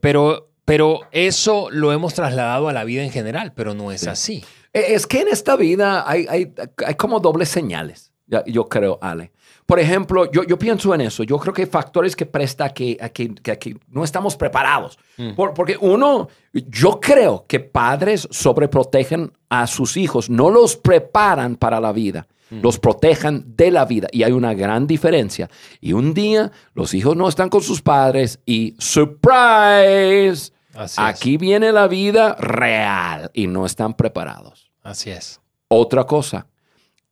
pero, 0.00 0.50
pero 0.64 1.00
eso 1.12 1.68
lo 1.70 1.92
hemos 1.92 2.14
trasladado 2.14 2.68
a 2.68 2.72
la 2.72 2.84
vida 2.84 3.02
en 3.02 3.10
general, 3.10 3.52
pero 3.54 3.74
no 3.74 3.92
es 3.92 4.06
así. 4.06 4.42
E, 4.72 4.94
es 4.94 5.06
que 5.06 5.20
en 5.20 5.28
esta 5.28 5.54
vida 5.56 6.08
hay, 6.08 6.26
hay, 6.30 6.54
hay 6.86 6.94
como 6.94 7.20
dobles 7.20 7.50
señales, 7.50 8.10
yo 8.46 8.68
creo, 8.70 8.98
Ale. 9.02 9.32
Por 9.66 9.80
ejemplo, 9.80 10.30
yo, 10.30 10.42
yo, 10.44 10.58
pienso 10.58 10.94
en 10.94 11.02
eso. 11.02 11.22
Yo 11.22 11.38
creo 11.38 11.54
que 11.54 11.62
hay 11.62 11.68
factores 11.68 12.16
que 12.16 12.26
presta 12.26 12.70
que, 12.70 12.96
que, 13.12 13.34
que, 13.34 13.76
no 13.88 14.04
estamos 14.04 14.36
preparados. 14.36 14.98
Mm. 15.16 15.32
porque 15.34 15.76
uno, 15.80 16.28
yo 16.52 17.00
creo 17.00 17.44
que 17.46 17.60
padres 17.60 18.28
sobreprotegen 18.30 19.32
a 19.48 19.66
sus 19.66 19.96
hijos, 19.96 20.28
no 20.30 20.50
los 20.50 20.76
preparan 20.76 21.56
para 21.56 21.80
la 21.80 21.92
vida, 21.92 22.26
mm. 22.50 22.60
los 22.60 22.78
protejan 22.78 23.44
de 23.56 23.70
la 23.70 23.84
vida. 23.84 24.08
Y 24.12 24.22
hay 24.22 24.32
una 24.32 24.54
gran 24.54 24.86
diferencia. 24.86 25.48
Y 25.80 25.92
un 25.92 26.14
día 26.14 26.50
los 26.74 26.94
hijos 26.94 27.16
no 27.16 27.28
están 27.28 27.48
con 27.48 27.62
sus 27.62 27.82
padres 27.82 28.40
y 28.44 28.74
surprise 28.78 30.52
Aquí 30.96 31.36
viene 31.36 31.72
la 31.72 31.86
vida 31.86 32.34
real 32.36 33.30
y 33.34 33.46
no 33.46 33.66
están 33.66 33.94
preparados. 33.94 34.72
Así 34.82 35.10
es. 35.10 35.40
Otra 35.68 36.04
cosa, 36.04 36.46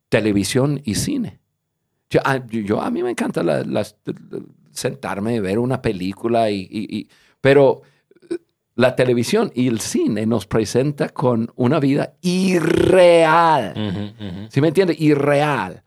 televisión 0.09 0.81
y 0.83 0.95
cine. 0.95 1.39
Yo, 2.11 2.81
a, 2.81 2.91
mí 2.91 3.01
me 3.01 3.09
encanta 3.09 3.41
sentarme 4.71 5.35
y 5.35 5.39
ver 5.39 5.57
una 5.57 5.81
película, 5.81 6.51
y, 6.51 7.07
pero 7.39 7.81
la 8.75 8.95
televisión 8.95 9.51
y 9.55 9.67
el 9.67 9.79
cine 9.79 10.25
nos 10.25 10.45
presenta 10.45 11.09
con 11.09 11.51
una 11.55 11.79
vida 11.79 12.15
irreal. 12.21 13.73
¿Sí 14.49 14.59
me 14.59 14.67
entiende? 14.67 14.93
Irreal. 14.99 15.83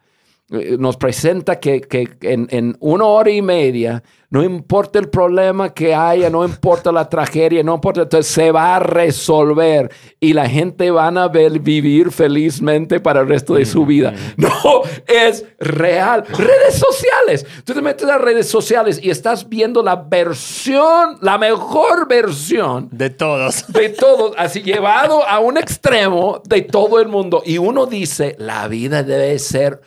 Eh, 0.60 0.76
nos 0.78 0.96
presenta 0.96 1.58
que, 1.58 1.82
en, 2.22 2.76
una 2.80 3.04
hora 3.04 3.30
y 3.30 3.42
media, 3.42 4.02
no 4.30 4.42
importa 4.42 4.98
el 4.98 5.08
problema 5.08 5.72
que 5.72 5.94
haya, 5.94 6.28
no 6.28 6.44
importa 6.44 6.90
la 6.90 7.08
tragedia, 7.08 7.62
no 7.62 7.74
importa, 7.74 8.02
entonces 8.02 8.32
se 8.32 8.50
va 8.50 8.76
a 8.76 8.80
resolver 8.80 9.92
y 10.18 10.32
la 10.32 10.48
gente 10.48 10.90
van 10.90 11.18
a 11.18 11.28
ver 11.28 11.60
vivir 11.60 12.10
felizmente 12.10 12.98
para 12.98 13.20
el 13.20 13.28
resto 13.28 13.54
de 13.54 13.64
su 13.64 13.86
vida. 13.86 14.12
No, 14.36 14.82
es 15.06 15.44
real. 15.58 16.24
Redes 16.26 16.74
sociales. 16.74 17.46
Tú 17.64 17.74
te 17.74 17.80
metes 17.80 18.08
a 18.08 18.18
redes 18.18 18.48
sociales 18.48 19.00
y 19.02 19.10
estás 19.10 19.48
viendo 19.48 19.82
la 19.82 19.96
versión, 19.96 21.18
la 21.20 21.38
mejor 21.38 22.08
versión. 22.08 22.88
De 22.90 23.10
todos. 23.10 23.64
De 23.72 23.88
todos, 23.90 24.34
así 24.36 24.62
llevado 24.62 25.26
a 25.26 25.38
un 25.38 25.56
extremo 25.56 26.42
de 26.44 26.62
todo 26.62 27.00
el 27.00 27.08
mundo. 27.08 27.42
Y 27.44 27.58
uno 27.58 27.86
dice, 27.86 28.36
la 28.38 28.68
vida 28.68 29.02
debe 29.02 29.38
ser 29.38 29.80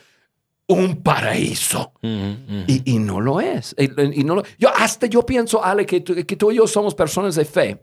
un 0.68 1.02
paraíso. 1.02 1.92
Y, 2.02 2.82
y 2.94 2.98
no 2.98 3.20
lo 3.20 3.40
es. 3.40 3.74
Y, 3.78 4.20
y 4.20 4.24
no 4.24 4.36
lo- 4.36 4.42
yo, 4.58 4.68
hasta 4.76 5.06
yo 5.06 5.24
pienso, 5.24 5.64
Ale, 5.64 5.84
que 5.86 6.00
tú, 6.00 6.14
que 6.14 6.36
tú 6.36 6.52
y 6.52 6.56
yo 6.56 6.66
somos 6.66 6.94
personas 6.94 7.34
de 7.34 7.44
fe. 7.44 7.82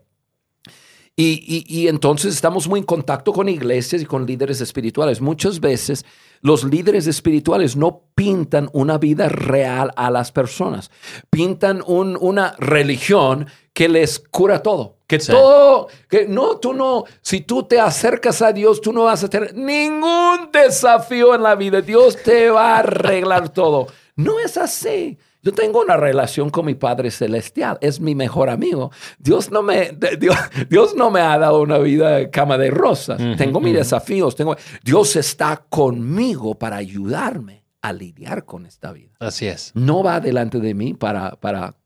Y, 1.16 1.64
y- 1.68 1.80
y 1.82 1.88
entonces 1.88 2.34
estamos 2.34 2.68
muy 2.68 2.80
en 2.80 2.86
contacto 2.86 3.32
con 3.32 3.48
iglesias 3.48 4.02
y 4.02 4.04
con 4.06 4.26
líderes 4.26 4.60
espirituales. 4.60 5.20
Muchas 5.20 5.58
veces 5.60 6.04
los 6.40 6.64
líderes 6.64 7.06
espirituales 7.06 7.76
no 7.76 8.02
pintan 8.14 8.68
una 8.72 8.98
vida 8.98 9.28
real 9.28 9.92
a 9.96 10.10
las 10.10 10.32
personas. 10.32 10.90
Pintan 11.30 11.82
un- 11.86 12.16
una 12.20 12.54
religión 12.58 13.46
que 13.72 13.88
les 13.88 14.18
cura 14.18 14.62
todo. 14.62 14.96
Que 15.06 15.20
Sí. 15.20 15.30
todo, 15.30 15.86
que 16.08 16.26
no, 16.26 16.56
tú 16.56 16.72
no, 16.72 17.04
si 17.20 17.40
tú 17.42 17.62
te 17.62 17.78
acercas 17.78 18.42
a 18.42 18.52
Dios, 18.52 18.80
tú 18.80 18.92
no 18.92 19.04
vas 19.04 19.22
a 19.22 19.28
tener 19.28 19.54
ningún 19.54 20.50
desafío 20.52 21.34
en 21.34 21.42
la 21.42 21.54
vida. 21.54 21.80
Dios 21.80 22.16
te 22.22 22.50
va 22.50 22.74
a 22.74 22.78
arreglar 22.80 23.50
todo. 23.50 23.86
No 24.16 24.38
es 24.40 24.56
así. 24.56 25.16
Yo 25.46 25.52
tengo 25.52 25.80
una 25.80 25.96
relación 25.96 26.50
con 26.50 26.66
mi 26.66 26.74
Padre 26.74 27.12
Celestial, 27.12 27.78
es 27.80 28.00
mi 28.00 28.16
mejor 28.16 28.50
amigo. 28.50 28.90
Dios 29.16 29.52
no 29.52 29.62
me, 29.62 29.92
Dios, 30.18 30.36
Dios 30.68 30.96
no 30.96 31.08
me 31.12 31.20
ha 31.20 31.38
dado 31.38 31.62
una 31.62 31.78
vida 31.78 32.16
de 32.16 32.30
cama 32.30 32.58
de 32.58 32.68
rosas. 32.72 33.20
tengo 33.38 33.60
mis 33.60 33.72
desafíos. 33.74 34.34
Tengo, 34.34 34.56
Dios 34.82 35.14
está 35.14 35.64
conmigo 35.68 36.56
para 36.58 36.78
ayudarme 36.78 37.64
a 37.80 37.92
lidiar 37.92 38.44
con 38.44 38.66
esta 38.66 38.90
vida. 38.90 39.12
Así 39.20 39.46
es. 39.46 39.70
No 39.76 40.02
va 40.02 40.18
delante 40.18 40.58
de 40.58 40.74
mí 40.74 40.94
para, 40.94 41.36
para 41.36 41.76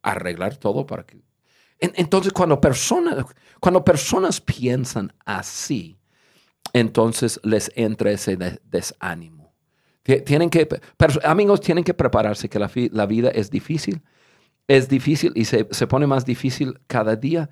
arreglar 0.00 0.56
todo. 0.56 0.86
Para 0.86 1.04
que... 1.04 1.18
En- 1.80 1.92
Entonces, 1.96 2.32
cuando 2.32 2.58
personas, 2.62 3.26
cuando 3.60 3.84
personas 3.84 4.40
piensan 4.40 5.12
así, 5.26 5.98
entonces 6.72 7.38
les 7.42 7.70
entra 7.76 8.10
ese 8.10 8.36
de- 8.38 8.58
desánimo. 8.64 9.41
Tie- 10.04 10.24
Tienen 10.24 10.50
que, 10.50 10.68
amigos, 11.24 11.60
tienen 11.60 11.84
que 11.84 11.94
prepararse 11.94 12.48
que 12.48 12.58
la, 12.58 13.06
vida 13.06 13.30
es 13.30 13.50
difícil. 13.50 14.02
Es 14.68 14.88
difícil 14.88 15.32
y 15.34 15.44
se, 15.44 15.66
se 15.70 15.86
pone 15.86 16.06
más 16.06 16.24
difícil 16.24 16.78
cada 16.86 17.16
día. 17.16 17.50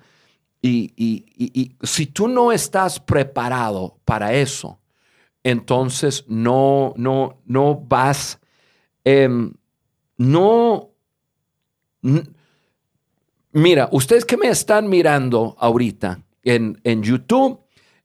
Y, 0.61 0.93
y- 0.95 1.25
y- 1.37 1.75
si 1.83 2.07
tú 2.07 2.27
no 2.27 2.51
estás 2.51 2.99
preparado 2.99 3.99
para 4.05 4.33
eso, 4.33 4.79
entonces 5.43 6.25
no, 6.27 6.93
no, 6.97 7.41
no 7.45 7.75
vas, 7.75 8.39
em, 9.03 9.53
no, 10.17 10.91
mira, 13.51 13.89
ustedes 13.91 14.25
que 14.25 14.37
me 14.37 14.47
están 14.49 14.87
mirando 14.89 15.55
ahorita 15.59 16.21
en, 16.43 16.79
en 16.83 17.01
YouTube, 17.03 17.59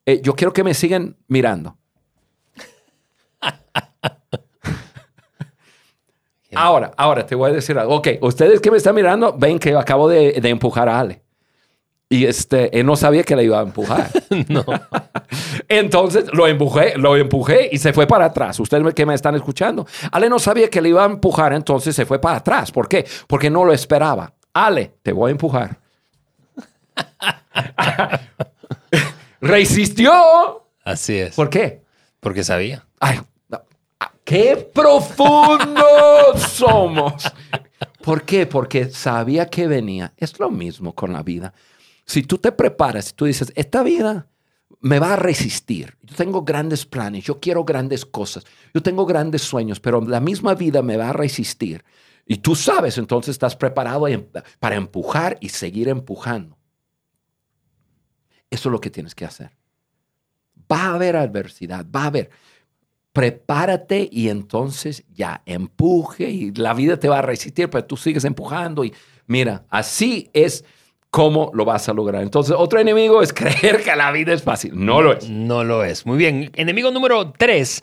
eh, 0.07 0.21
yo 0.23 0.35
quiero 0.35 0.53
que 0.53 0.65
me 0.65 0.75
sigan 0.75 1.17
mirando. 1.29 1.77
Ahora, 6.57 6.93
ahora 6.97 7.27
te 7.27 7.35
voy 7.35 7.51
a 7.51 7.55
decir 7.55 7.79
algo. 7.79 7.97
Ok, 7.97 8.09
ustedes 8.21 8.61
que 8.61 8.71
me 8.71 8.77
están 8.77 8.95
mirando, 8.95 9.35
ven 9.37 9.59
que 9.59 9.75
acabo 9.75 10.09
de, 10.09 10.33
de 10.41 10.49
empujar 10.49 10.89
a 10.89 11.01
Ale. 11.01 11.23
Y 12.09 12.25
este, 12.25 12.79
él 12.79 12.87
no 12.87 12.95
sabía 12.95 13.25
que 13.25 13.35
le 13.35 13.45
iba 13.45 13.59
a 13.59 13.63
empujar. 13.63 14.11
No. 14.49 14.65
Entonces 15.69 16.27
lo 16.33 16.47
empujé, 16.47 16.97
lo 16.99 17.17
empujé 17.17 17.71
y 17.73 17.79
se 17.79 17.93
fue 17.93 18.07
para 18.07 18.27
atrás. 18.27 18.61
Ustedes 18.61 18.95
que 18.95 19.07
me 19.07 19.15
están 19.15 19.35
escuchando. 19.35 19.87
Ale 20.13 20.29
no 20.29 20.39
sabía 20.39 20.69
que 20.69 20.81
le 20.81 20.91
iba 20.91 21.03
a 21.03 21.07
empujar, 21.07 21.53
entonces 21.53 21.97
se 21.97 22.05
fue 22.05 22.21
para 22.21 22.37
atrás. 22.37 22.71
¿Por 22.71 22.87
qué? 22.89 23.07
Porque 23.27 23.51
no 23.51 23.65
lo 23.65 23.73
esperaba. 23.73 24.35
Ale, 24.53 24.93
te 25.03 25.13
voy 25.13 25.31
a 25.31 25.33
empujar. 25.33 25.79
Resistió. 29.41 30.13
Así 30.85 31.19
es. 31.19 31.35
¿Por 31.35 31.51
qué? 31.51 31.83
Porque 32.21 32.45
sabía. 32.45 32.87
Ay, 33.01 33.21
qué 34.27 34.57
profundos 34.75 36.43
somos. 36.51 37.33
¿Por 38.03 38.25
qué? 38.25 38.47
Porque 38.47 38.91
sabía 38.91 39.47
que 39.47 39.67
venía. 39.67 40.13
Es 40.19 40.39
lo 40.39 40.51
mismo 40.51 40.95
con 40.95 41.15
la 41.15 41.23
vida. 41.23 41.55
Si 42.05 42.23
tú 42.23 42.37
te 42.37 42.53
preparas, 42.53 43.07
si 43.07 43.13
tú 43.15 43.25
dices, 43.25 43.53
esta 43.57 43.83
vida 43.83 44.29
me 44.81 44.99
va 44.99 45.15
a 45.15 45.17
resistir. 45.17 45.97
Yo 46.03 46.15
tengo 46.15 46.43
grandes 46.43 46.85
planes, 46.85 47.25
yo 47.25 47.41
quiero 47.41 47.65
grandes 47.65 48.05
cosas, 48.05 48.45
yo 48.75 48.83
tengo 48.83 49.07
grandes 49.07 49.43
sueños, 49.43 49.81
pero 49.81 50.01
la 50.03 50.21
misma 50.21 50.55
vida 50.55 50.83
me 50.83 50.97
va 50.97 51.11
a 51.11 51.13
resistir. 51.13 51.85
Y 52.27 52.39
tú 52.39 52.55
sabes, 52.55 52.99
entonces 52.99 53.31
estás 53.31 53.57
preparado 53.57 54.07
para 54.59 54.77
empujar 54.77 55.39
y 55.41 55.49
seguir 55.49 55.89
empujando. 55.89 56.59
Eso 58.51 58.69
es 58.69 58.73
lo 58.73 58.81
que 58.81 58.91
tienes 58.91 59.15
que 59.15 59.25
hacer. 59.25 59.57
Va 60.71 60.87
a 60.87 60.95
haber 60.95 61.17
adversidad, 61.17 61.87
va 61.95 62.05
a 62.05 62.07
haber. 62.07 62.31
Prepárate 63.17 64.11
y 64.13 64.29
entonces 64.29 65.03
ya 65.15 65.41
empuje 65.47 66.29
y 66.29 66.53
la 66.53 66.75
vida 66.75 66.99
te 66.99 67.09
va 67.09 67.21
a 67.21 67.23
resistir, 67.23 67.71
pero 67.71 67.87
tú 67.87 67.97
sigues 67.97 68.27
empujando 68.27 68.85
y 68.85 68.93
mira, 69.27 69.65
así 69.71 70.29
es 70.35 70.67
como 71.17 71.51
lo 71.55 71.65
vas 71.65 71.89
a 71.89 71.95
lograr. 71.95 72.23
Entonces, 72.23 72.55
otro 72.59 72.79
enemigo 72.79 73.23
es 73.23 73.33
creer 73.33 73.83
que 73.83 73.97
la 73.97 74.13
vida 74.13 74.35
es 74.35 74.43
fácil. 74.43 74.73
No 74.75 75.01
lo 75.01 75.15
es. 75.15 75.31
No 75.31 75.65
lo 75.65 75.83
es. 75.83 76.05
Muy 76.05 76.19
bien. 76.19 76.51
Enemigo 76.55 76.91
número 76.91 77.33
tres 77.33 77.83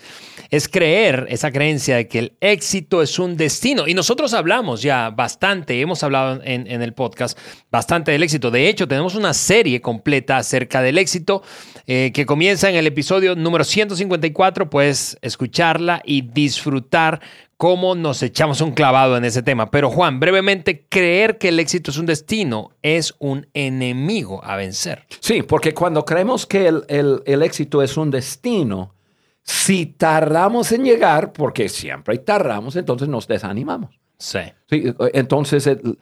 es 0.52 0.67
creer 0.67 1.26
esa 1.30 1.52
creencia 1.52 1.96
de 1.96 2.08
que 2.08 2.19
el 2.19 2.34
éxito 2.41 3.02
es 3.02 3.17
un 3.17 3.36
destino. 3.36 3.88
Y 3.88 3.96
nosotros 3.96 4.36
hablamos 4.36 4.84
ya 4.84 5.10
bastante, 5.10 5.82
hemos 5.82 6.04
hablado 6.04 6.41
en, 6.43 6.67
en 6.67 6.84
el 6.84 6.93
podcast 6.93 7.36
bastante 7.72 8.12
del 8.12 8.22
éxito. 8.22 8.52
De 8.52 8.69
hecho, 8.69 8.88
tenemos 8.88 9.15
una 9.15 9.34
serie 9.34 9.82
completa 9.82 10.38
acerca 10.38 10.84
del 10.84 11.00
éxito 11.00 11.41
eh, 11.88 12.12
que 12.13 12.28
comienza 12.28 12.69
en 12.69 12.76
el 12.76 12.86
episodio 12.86 13.36
número 13.36 13.63
154. 13.63 14.69
Puedes 14.69 15.17
escucharla 15.24 16.04
y 16.06 16.22
disfrutar 16.22 17.19
cómo 17.58 17.96
nos 17.96 18.22
echamos 18.24 18.60
un 18.62 18.72
clavado 18.72 19.16
en 19.18 19.26
ese 19.26 19.42
tema. 19.44 19.70
Pero 19.72 19.89
Juan, 19.89 20.20
brevemente, 20.20 20.86
creer 20.89 21.38
que 21.38 21.50
el 21.50 21.60
éxito 21.60 21.92
es 21.92 21.98
un 21.98 22.06
destino 22.06 22.72
es 22.82 23.13
un 23.20 23.48
enemigo 23.54 24.44
a 24.44 24.56
vencer. 24.58 25.06
Sí, 25.20 25.44
porque 25.44 25.74
cuando 25.74 26.04
creemos 26.04 26.46
que 26.46 26.68
el, 26.68 26.84
el- 26.88 27.22
el 27.26 27.42
éxito 27.44 27.82
es 27.82 27.96
un 27.98 28.12
destino, 28.12 28.96
si 29.44 29.86
tardamos 29.86 30.72
en 30.72 30.84
llegar, 30.84 31.32
porque 31.34 31.70
siempre 31.70 32.18
tardamos, 32.20 32.76
entonces 32.76 33.08
nos 33.08 33.28
desanimamos. 33.28 33.92
Sí. 34.18 34.39
Sí, 34.70 34.84
entonces, 35.13 35.68
el- 35.68 35.98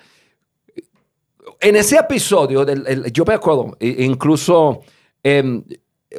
en 1.59 1.75
ese 1.75 1.97
episodio, 1.97 2.65
yo 3.11 3.25
me 3.25 3.33
acuerdo, 3.33 3.75
e- 3.79 4.03
incluso 4.05 4.81
em, 5.23 5.63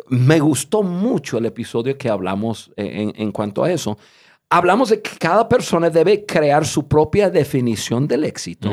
me 0.09 0.39
gustó 0.41 0.83
mucho 0.83 1.39
el 1.39 1.47
episodio 1.47 1.97
que 1.99 2.09
hablamos 2.09 2.71
en, 2.77 3.13
en 3.17 3.33
cuanto 3.33 3.65
a 3.65 3.71
eso. 3.73 3.99
Hablamos 4.57 4.91
de 4.91 5.01
que 5.01 5.17
cada 5.19 5.49
persona 5.49 5.89
debe 5.91 6.25
crear 6.27 6.67
su 6.67 6.87
propia 6.87 7.31
definición 7.31 8.07
del 8.07 8.25
éxito. 8.25 8.71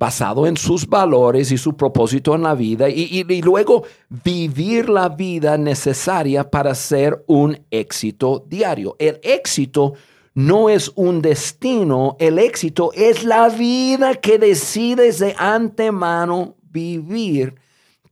basado 0.00 0.46
en 0.46 0.56
sus 0.56 0.86
valores 0.86 1.50
y 1.50 1.58
su 1.58 1.76
propósito 1.76 2.32
en 2.36 2.42
la 2.44 2.54
vida 2.54 2.88
y, 2.88 3.08
y- 3.10 3.32
y 3.32 3.42
luego 3.42 3.82
vivir 4.08 4.88
la 4.88 5.08
vida 5.08 5.58
necesaria 5.58 6.48
para 6.48 6.72
ser 6.76 7.24
un 7.26 7.58
éxito 7.72 8.44
diario. 8.48 8.94
El 9.00 9.18
éxito 9.24 9.94
no 10.34 10.68
es 10.70 10.92
un 10.94 11.20
destino, 11.20 12.16
el 12.20 12.38
éxito 12.38 12.92
es 12.94 13.24
la 13.24 13.48
vida 13.48 14.14
que 14.14 14.38
decides 14.38 15.18
de 15.18 15.34
antemano 15.36 16.54
vivir 16.70 17.56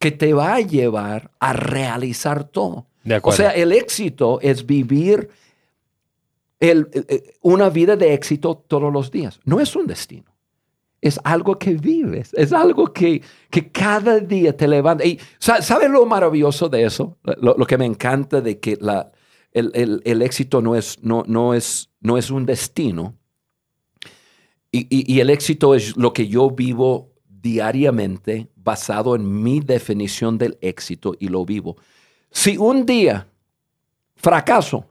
que 0.00 0.10
te 0.10 0.32
va 0.32 0.56
a 0.56 0.60
llevar 0.60 1.30
a 1.38 1.52
realizar 1.52 2.42
todo. 2.44 2.86
De 3.04 3.20
O 3.22 3.30
sea, 3.30 3.50
el 3.50 3.70
éxito 3.72 4.40
es 4.42 4.66
vivir 4.66 5.28
el- 6.60 6.88
eh, 6.92 7.34
una 7.42 7.68
vida 7.70 7.96
de 7.96 8.14
éxito 8.14 8.64
todos 8.68 8.92
los 8.92 9.10
días. 9.10 9.40
No 9.44 9.60
es 9.60 9.74
un 9.76 9.86
destino. 9.86 10.34
Es 11.00 11.20
algo 11.24 11.58
que 11.58 11.74
vives, 11.74 12.32
es 12.34 12.52
algo 12.52 12.92
que, 12.92 13.22
que 13.50 13.70
cada 13.70 14.18
día 14.18 14.56
te 14.56 14.66
levanta. 14.66 15.04
Y 15.04 15.20
sa- 15.38 15.60
¿sabes 15.62 15.90
lo 15.90 16.04
maravilloso 16.06 16.68
de 16.68 16.84
eso? 16.84 17.18
Lo, 17.40 17.54
que 17.66 17.76
me 17.78 17.84
encanta 17.84 18.40
de 18.40 18.58
que 18.58 18.78
la, 18.80 19.12
el, 19.52 19.70
el- 19.74 20.00
el 20.04 20.22
éxito 20.22 20.62
no 20.62 20.74
es, 20.74 20.98
no, 21.02 21.22
no, 21.26 21.52
es, 21.54 21.90
no 22.00 22.16
es 22.16 22.30
un 22.30 22.46
destino. 22.46 23.14
Y, 24.72 24.86
y- 24.90 25.12
y 25.14 25.20
el 25.20 25.30
éxito 25.30 25.74
es 25.74 25.96
lo 25.96 26.12
que 26.12 26.26
yo 26.28 26.50
vivo 26.50 27.12
diariamente 27.28 28.48
basado 28.56 29.14
en 29.14 29.42
mi 29.42 29.60
definición 29.60 30.38
del 30.38 30.58
éxito 30.60 31.14
y 31.20 31.28
lo 31.28 31.44
vivo. 31.44 31.76
Si 32.30 32.56
un 32.56 32.84
día 32.84 33.28
fracaso, 34.16 34.86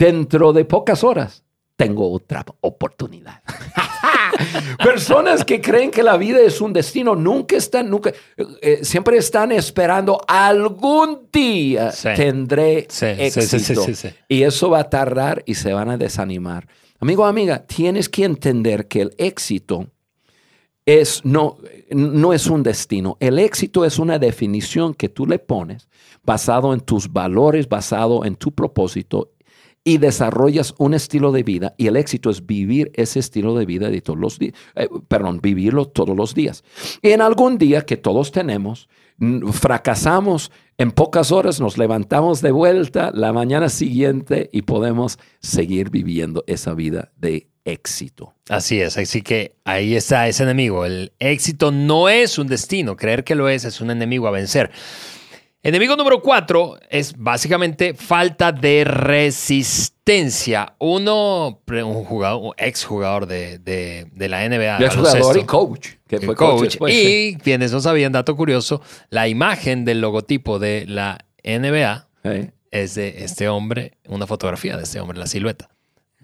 dentro 0.00 0.52
de 0.54 0.64
pocas 0.64 1.04
horas 1.04 1.44
tengo 1.76 2.10
otra 2.10 2.44
oportunidad. 2.62 3.42
Personas 4.82 5.44
que 5.44 5.60
creen 5.60 5.90
que 5.90 6.02
la 6.02 6.16
vida 6.16 6.40
es 6.40 6.60
un 6.60 6.72
destino 6.72 7.14
nunca 7.14 7.56
están, 7.56 7.88
nunca, 7.90 8.12
eh, 8.36 8.80
siempre 8.82 9.18
están 9.18 9.52
esperando 9.52 10.20
algún 10.26 11.28
día 11.32 11.92
Sí. 11.92 12.08
tendré 12.16 12.86
Sí, 12.88 13.06
éxito. 13.06 13.84
sí. 13.94 14.08
Y 14.28 14.42
eso 14.42 14.70
va 14.70 14.80
a 14.80 14.90
tardar 14.90 15.42
y 15.46 15.54
se 15.54 15.72
van 15.72 15.90
a 15.90 15.96
desanimar. 15.98 16.66
Amigo, 16.98 17.24
amiga, 17.24 17.64
tienes 17.66 18.08
que 18.08 18.24
entender 18.24 18.86
que 18.88 19.02
el 19.02 19.14
éxito 19.18 19.86
es, 20.86 21.24
no, 21.24 21.56
no 21.90 22.32
es 22.32 22.46
un 22.46 22.62
destino. 22.62 23.16
El 23.20 23.38
éxito 23.38 23.84
es 23.84 23.98
una 23.98 24.18
definición 24.18 24.94
que 24.94 25.08
tú 25.08 25.26
le 25.26 25.38
pones 25.38 25.88
basado 26.22 26.72
en 26.74 26.80
tus 26.80 27.10
valores, 27.12 27.68
basado 27.68 28.24
en 28.24 28.36
tu 28.36 28.52
propósito. 28.52 29.30
Y 29.84 29.98
desarrollas 29.98 30.74
un 30.78 30.94
estilo 30.94 31.32
de 31.32 31.42
vida 31.42 31.74
y 31.78 31.86
el 31.86 31.96
éxito 31.96 32.30
es 32.30 32.46
vivir 32.46 32.90
ese 32.94 33.18
estilo 33.18 33.56
de 33.56 33.66
vida 33.66 33.88
de 33.88 34.00
todos 34.00 34.18
los 34.18 34.38
días, 34.38 34.54
eh, 34.74 34.88
perdón, 35.08 35.40
vivirlo 35.40 35.86
todos 35.86 36.16
los 36.16 36.34
días. 36.34 36.64
Y 37.02 37.10
en 37.10 37.22
algún 37.22 37.58
día 37.58 37.82
que 37.82 37.96
todos 37.96 38.30
tenemos, 38.32 38.88
fracasamos 39.52 40.50
en 40.78 40.92
pocas 40.92 41.30
horas, 41.30 41.60
nos 41.60 41.76
levantamos 41.76 42.40
de 42.40 42.52
vuelta 42.52 43.10
la 43.14 43.32
mañana 43.32 43.68
siguiente 43.68 44.48
y 44.52 44.62
podemos 44.62 45.18
seguir 45.40 45.90
viviendo 45.90 46.42
esa 46.46 46.74
vida 46.74 47.12
de 47.16 47.48
éxito. 47.64 48.34
Así 48.48 48.80
es, 48.80 48.96
así 48.96 49.22
que 49.22 49.56
ahí 49.64 49.94
está 49.94 50.26
ese 50.28 50.42
enemigo. 50.42 50.86
El 50.86 51.12
éxito 51.18 51.70
no 51.70 52.08
es 52.08 52.38
un 52.38 52.46
destino, 52.46 52.96
creer 52.96 53.24
que 53.24 53.34
lo 53.34 53.48
es 53.48 53.64
es 53.64 53.80
un 53.80 53.90
enemigo 53.90 54.26
a 54.26 54.30
vencer. 54.30 54.70
Enemigo 55.62 55.94
número 55.94 56.22
cuatro 56.22 56.78
es 56.88 57.14
básicamente 57.18 57.92
falta 57.92 58.50
de 58.50 58.82
resistencia. 58.84 60.74
Uno, 60.78 61.60
un 61.68 62.04
jugador, 62.04 62.40
un 62.42 62.52
ex 62.56 62.84
jugador 62.84 63.26
de, 63.26 63.58
de, 63.58 64.28
la 64.28 64.48
NBA. 64.48 64.78
Ex 64.78 64.96
jugador 64.96 65.36
y 65.36 65.44
coach. 65.44 65.88
Que 66.08 66.18
fue 66.18 66.34
coach. 66.34 66.78
y 66.88 67.36
quienes 67.36 67.72
no 67.72 67.80
sabían, 67.80 68.10
dato 68.10 68.34
curioso, 68.36 68.80
la 69.10 69.28
imagen 69.28 69.84
del 69.84 70.00
logotipo 70.00 70.58
de 70.58 70.86
la 70.88 71.26
NBA 71.44 72.08
es 72.70 72.94
de 72.94 73.22
este 73.24 73.50
hombre, 73.50 73.98
una 74.08 74.26
fotografía 74.26 74.78
de 74.78 74.84
este 74.84 74.98
hombre, 74.98 75.18
la 75.18 75.26
silueta. 75.26 75.68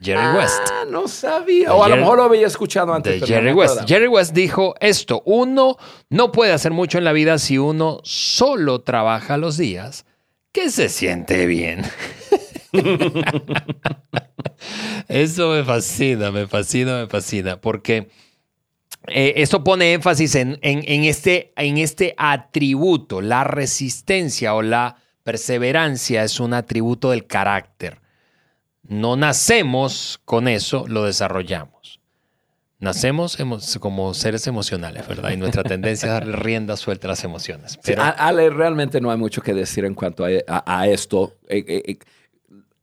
Jerry 0.01 0.21
ah, 0.21 0.35
West. 0.37 0.61
no 0.91 1.09
sabía. 1.09 1.73
O 1.73 1.83
a 1.83 1.89
lo 1.89 1.97
mejor 1.97 2.19
lo 2.19 2.25
había 2.25 2.47
escuchado 2.47 2.93
antes. 2.93 3.21
De 3.21 3.27
Jerry 3.27 3.53
West. 3.53 3.87
Jerry 3.87 4.09
West 4.09 4.35
dijo 4.35 4.75
esto: 4.81 5.23
uno 5.25 5.77
no 6.11 6.33
puede 6.33 6.53
hacer 6.53 6.73
mucho 6.73 6.99
en 6.99 7.05
la 7.05 7.13
vida 7.13 7.39
si 7.39 7.59
uno 7.59 8.01
solo 8.05 8.83
trabaja 8.83 9.37
los 9.37 9.57
días 9.57 10.05
que 10.53 10.71
se 10.71 10.89
siente 10.89 11.47
bien. 11.47 11.83
Eso 15.09 15.51
me 15.51 15.65
fascina, 15.65 16.31
me 16.31 16.47
fascina, 16.47 17.01
me 17.01 17.07
fascina, 17.07 17.61
porque 17.61 18.09
eh, 19.07 19.35
esto 19.37 19.63
pone 19.63 19.93
énfasis 19.93 20.35
en, 20.35 20.59
en, 20.63 21.05
este, 21.05 21.53
en 21.57 21.79
este 21.79 22.15
atributo. 22.17 23.21
La 23.21 23.45
resistencia 23.45 24.55
o 24.55 24.63
la 24.63 24.97
perseverancia 25.23 26.25
es 26.25 26.41
un 26.41 26.55
atributo 26.55 27.11
del 27.11 27.27
carácter. 27.27 28.01
No 28.89 29.17
nacemos 29.17 30.21
con 30.25 30.49
eso, 30.49 30.87
lo 30.89 31.05
desarrollamos. 31.05 31.77
Nacemos 32.79 33.39
como 33.81 34.13
seres 34.13 34.47
emocionales, 34.47 35.09
¿verdad? 35.09 35.31
Y 35.31 35.39
nuestra 35.39 35.63
tendencia 35.63 36.07
es 36.07 36.13
darle 36.13 36.37
rienda 36.37 36.77
suelta 36.77 37.07
a 37.07 37.11
las 37.11 37.25
emociones. 37.25 37.79
Pero... 37.83 38.03
Ale, 38.03 38.51
realmente 38.51 39.01
no 39.01 39.11
hay 39.11 39.17
mucho 39.17 39.41
que 39.41 39.55
decir 39.55 39.87
en 39.87 39.95
cuanto 39.95 40.25
a, 40.25 40.87
esto. 40.87 41.37
Eh, 41.49 41.65
eh, 41.67 41.83
eh, 41.87 41.99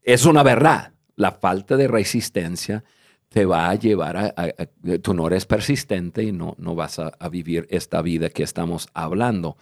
es 0.01 0.25
una 0.25 0.41
verdad. 0.41 0.93
La 1.15 1.31
falta 1.31 1.77
de 1.77 1.87
resistencia 1.87 2.83
te 3.29 3.45
va 3.45 3.69
a 3.69 3.75
llevar 3.75 4.17
a, 4.17 4.33
tú 5.01 5.13
no 5.13 5.27
eres 5.27 5.45
persistente 5.45 6.23
y 6.23 6.31
no, 6.31 6.55
no 6.57 6.73
vas 6.73 6.97
a, 6.97 7.11
vivir 7.29 7.67
esta 7.69 8.01
vida 8.01 8.29
que 8.29 8.41
estamos 8.41 8.87
hablando. 8.95 9.57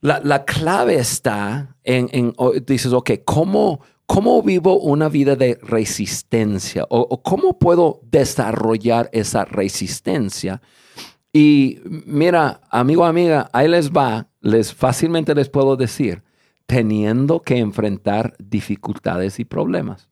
La, 0.00 0.44
clave 0.44 0.96
está 0.96 1.76
en, 1.82 2.08
en, 2.12 2.34
dices, 2.66 2.92
ok, 2.92 3.10
¿cómo, 3.24 3.80
¿Cómo 4.06 4.42
vivo 4.42 4.78
una 4.78 5.08
vida 5.08 5.34
de 5.34 5.58
resistencia? 5.62 6.86
¿O, 6.90 7.22
cómo 7.22 7.58
puedo 7.58 8.00
desarrollar 8.02 9.08
esa 9.12 9.44
resistencia? 9.44 10.60
Y 11.32 11.80
mira, 11.84 12.60
amigo, 12.70 13.04
amiga, 13.04 13.48
ahí 13.52 13.66
les 13.66 13.90
va, 13.90 14.28
les 14.40 14.74
fácilmente 14.74 15.34
les 15.34 15.48
puedo 15.48 15.76
decir, 15.76 16.22
teniendo 16.66 17.40
que 17.40 17.56
enfrentar 17.56 18.36
dificultades 18.38 19.40
y 19.40 19.44
problemas. 19.44 20.08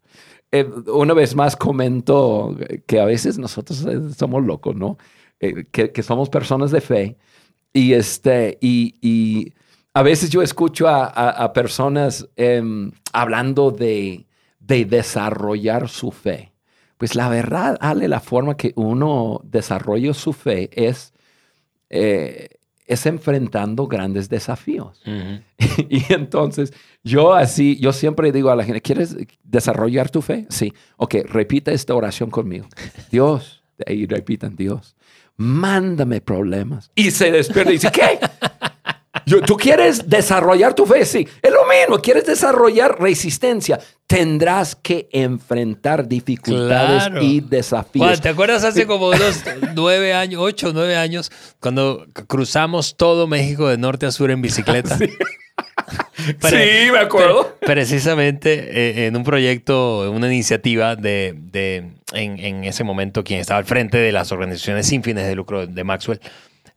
Eh, 0.50 0.68
una 0.87 1.14
vez 1.14 1.35
más 1.35 1.55
comento 1.55 2.57
que 2.87 2.98
a 2.98 3.05
veces 3.05 3.38
nosotros 3.38 3.85
eh, 3.87 4.00
somos 4.16 4.42
locos, 4.44 4.74
¿no? 4.74 4.96
Eh, 5.38 5.64
que, 5.70 6.02
somos 6.02 6.28
personas 6.28 6.70
de 6.70 6.81
fe 6.81 7.18
y, 7.72 7.92
este, 7.92 8.59
y 8.61 9.52
a 9.94 10.02
veces 10.02 10.31
yo 10.31 10.42
escucho 10.42 10.88
a, 10.88 11.52
personas 11.52 12.28
em, 12.37 12.92
hablando 13.12 13.70
de, 13.70 14.26
desarrollar 14.59 15.88
su 15.88 16.11
fe. 16.11 16.52
Pues 16.96 17.14
la 17.14 17.28
verdad, 17.28 17.76
Ale, 17.81 18.09
la 18.09 18.20
forma 18.20 18.57
que 18.57 18.72
uno 18.76 19.40
desarrolla 19.44 20.14
su 20.14 20.33
fe 20.33 20.70
es, 20.72 21.12
eh, 21.90 22.48
es 22.87 23.05
enfrentando 23.05 23.87
grandes 23.87 24.31
desafíos. 24.31 25.02
y 25.90 26.12
entonces 26.12 26.72
yo 27.02 27.35
así, 27.35 27.76
yo 27.78 27.92
siempre 27.92 28.33
digo 28.33 28.50
a 28.50 28.57
la 28.57 28.64
gente, 28.64 28.81
¿quieres 28.81 29.16
desarrollar 29.42 30.11
tu 30.11 30.22
fe? 30.22 30.46
Sí. 30.48 30.72
Ok, 30.96 31.16
repita 31.24 31.70
esta 31.72 31.94
oración 31.94 32.31
conmigo. 32.31 32.66
Dios, 33.11 33.62
y 33.87 34.07
repitan, 34.07 34.57
Dios, 34.57 34.96
mándame 35.37 36.22
problemas. 36.22 36.90
Y 36.94 37.11
se 37.11 37.31
despierta 37.31 37.70
y 37.70 37.74
dice, 37.74 37.90
¿qué? 37.92 38.18
¿Tú 39.46 39.56
quieres 39.56 40.08
desarrollar 40.08 40.74
tu 40.74 40.87
fe? 40.87 41.04
Sí. 41.04 41.26
Es 41.40 41.50
lo 41.50 41.64
mismo. 41.66 41.98
¿Quieres 42.00 42.26
desarrollar 42.26 43.00
resistencia? 43.00 43.78
Tendrás 44.06 44.76
que 44.76 45.08
enfrentar 45.12 46.06
dificultades 46.06 47.11
y 47.22 47.40
desafíos. 47.40 48.20
¿Te 48.20 48.28
acuerdas 48.28 48.64
hace 48.64 48.87
como 48.87 49.08
unos 49.08 49.42
nueve 49.74 50.12
años, 50.12 50.40
ocho, 50.42 50.72
nueve 50.74 50.96
años, 50.96 51.30
cuando 51.61 52.06
cruzamos 52.26 52.96
todo 52.96 53.26
México 53.26 53.68
de 53.68 53.78
norte 53.78 54.06
a 54.06 54.11
sur 54.11 54.30
en 54.30 54.42
bicicleta? 54.42 54.98
Sí. 56.40 56.90
me 56.92 56.98
acuerdo. 56.98 57.56
precisamente 57.61 58.52
eh, 59.02 59.06
en 59.06 59.16
un 59.16 59.24
proyecto, 59.24 60.11
una 60.11 60.28
iniciativa 60.28 60.94
de, 60.94 61.35
en, 62.12 62.38
en, 62.38 62.64
ese 62.64 62.85
momento, 62.85 63.24
quien 63.24 63.40
estaba 63.40 63.58
al 63.58 63.64
frente 63.64 63.98
de 63.98 64.12
las 64.12 64.30
organizaciones 64.30 64.87
sin 64.87 65.02
fines 65.02 65.26
de 65.26 65.35
lucro 65.35 65.66
de 65.66 65.85
Maxwell, 65.85 66.20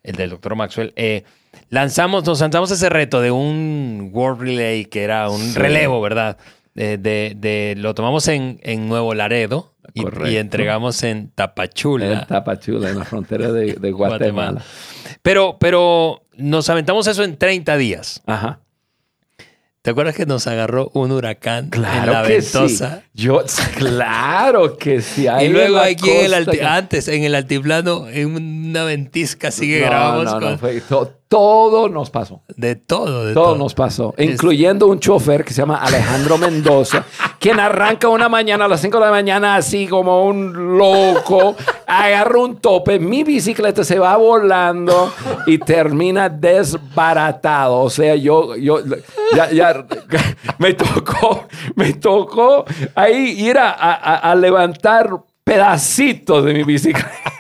el 0.04 0.16
del 0.16 0.30
doctor 0.32 0.56
Maxwell, 0.56 0.94
eh, 0.96 1.24
lanzamos, 1.70 2.26
nos 2.26 2.42
lanzamos 2.42 2.72
ese 2.72 2.90
reto 2.90 3.22
de 3.22 3.32
un 3.32 4.10
World 4.14 4.42
Relay 4.42 4.86
que 4.86 5.04
era 5.04 5.30
un 5.30 5.56
relevo, 5.56 6.02
¿verdad? 6.02 6.38
De, 6.74 6.98
de, 6.98 7.76
lo 7.78 7.96
tomamos 7.96 8.28
en, 8.28 8.60
en 8.62 8.90
Nuevo 8.90 9.14
Laredo 9.14 9.76
y, 9.94 10.36
entregamos 10.36 11.04
en 11.04 11.30
Tapachula. 11.30 12.06
En 12.12 12.28
Tapachula, 12.28 12.90
en 12.90 13.00
la 13.00 13.06
frontera 13.06 13.52
de, 13.52 13.92
Guatemala. 13.92 14.62
Pero, 15.22 15.58
pero 15.60 16.24
nos 16.36 16.70
aventamos 16.70 17.08
eso 17.08 17.24
en 17.24 17.38
30 17.38 17.78
días. 17.78 18.22
Ajá. 18.26 18.60
¿Te 19.86 19.92
acuerdas 19.92 20.16
que 20.16 20.26
nos 20.26 20.48
agarró 20.48 20.90
un 20.96 21.12
huracán 21.12 21.70
claro 21.70 22.06
en 22.06 22.12
la 22.12 22.22
ventosa? 22.24 23.04
Yo, 23.14 23.44
claro 23.78 24.78
que 24.78 25.00
sí. 25.00 25.28
y 25.28 25.48
luego 25.48 25.78
aquí 25.78 26.10
en 26.10 26.34
el 26.34 26.66
antes, 26.66 27.08
en 27.08 27.24
el 27.24 27.36
altiplano, 27.36 28.08
en 28.10 28.36
una 28.36 28.84
ventisca, 28.84 29.52
sigue 29.52 29.82
que 29.82 29.86
grabamos 29.86 30.26
no, 30.26 30.40
no, 30.40 30.58
fue, 30.58 30.82
todo 30.82 31.20
nos 31.92 32.10
pasó. 32.10 32.42
De 32.56 32.76
todo, 32.76 33.26
de 33.26 33.34
todo. 33.34 33.46
Todo 33.46 33.56
nos 33.56 33.74
pasó, 33.74 34.14
incluyendo 34.18 34.88
un 34.88 35.00
chofer 35.00 35.44
que 35.44 35.54
se 35.54 35.62
llama 35.62 35.78
Alejandro 35.78 36.38
Mendoza, 36.38 37.04
quien 37.40 37.60
arranca 37.60 38.08
una 38.08 38.30
mañana 38.30 38.66
a 38.66 38.68
las 38.68 38.82
5 38.82 38.98
de 38.98 39.06
la 39.06 39.12
mañana 39.12 39.56
así 39.56 39.88
como 39.88 40.26
un 40.26 40.78
loco, 40.78 41.56
agarra 41.86 42.40
un 42.40 42.58
tope, 42.58 43.00
mi 43.00 43.24
bicicleta 43.24 43.84
se 43.84 44.00
va 44.00 44.16
volando 44.18 45.12
y 45.46 45.58
termina 45.58 46.30
desbaratado. 46.30 47.82
O 47.82 47.90
sea, 47.90 48.16
yo, 48.16 48.56
yo, 48.56 48.80
ya, 49.36 49.52
ya 49.52 49.86
me 50.60 50.74
tocó, 50.74 51.48
me 51.76 51.94
tocó 51.94 52.66
ahí 52.94 53.36
ir 53.46 53.58
a, 53.58 53.72
a 53.72 54.36
levantar 54.36 55.10
pedacitos 55.44 56.46
de 56.46 56.54
mi 56.54 56.64
bicicleta. 56.64 57.34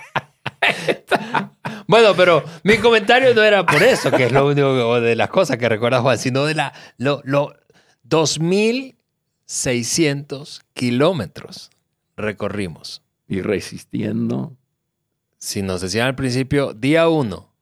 Bueno, 1.87 2.13
pero 2.15 2.43
mi 2.63 2.77
comentario 2.77 3.33
no 3.33 3.43
era 3.43 3.65
por 3.65 3.83
eso, 3.83 4.11
que 4.11 4.25
es 4.25 4.31
lo 4.31 4.47
único 4.47 5.01
de 5.01 5.15
las 5.15 5.29
cosas 5.29 5.57
que 5.57 5.67
recuerda 5.69 6.01
Juan, 6.01 6.17
sino 6.17 6.45
de 6.45 6.55
la, 6.55 6.73
lo, 6.97 7.21
lo 7.23 7.53
2.600 8.07 10.61
kilómetros 10.73 11.69
recorrimos. 12.17 13.03
Y 13.27 13.41
resistiendo. 13.41 14.55
Si 15.37 15.61
nos 15.61 15.81
decían 15.81 16.07
al 16.07 16.15
principio, 16.15 16.73
día 16.73 17.09
uno, 17.09 17.53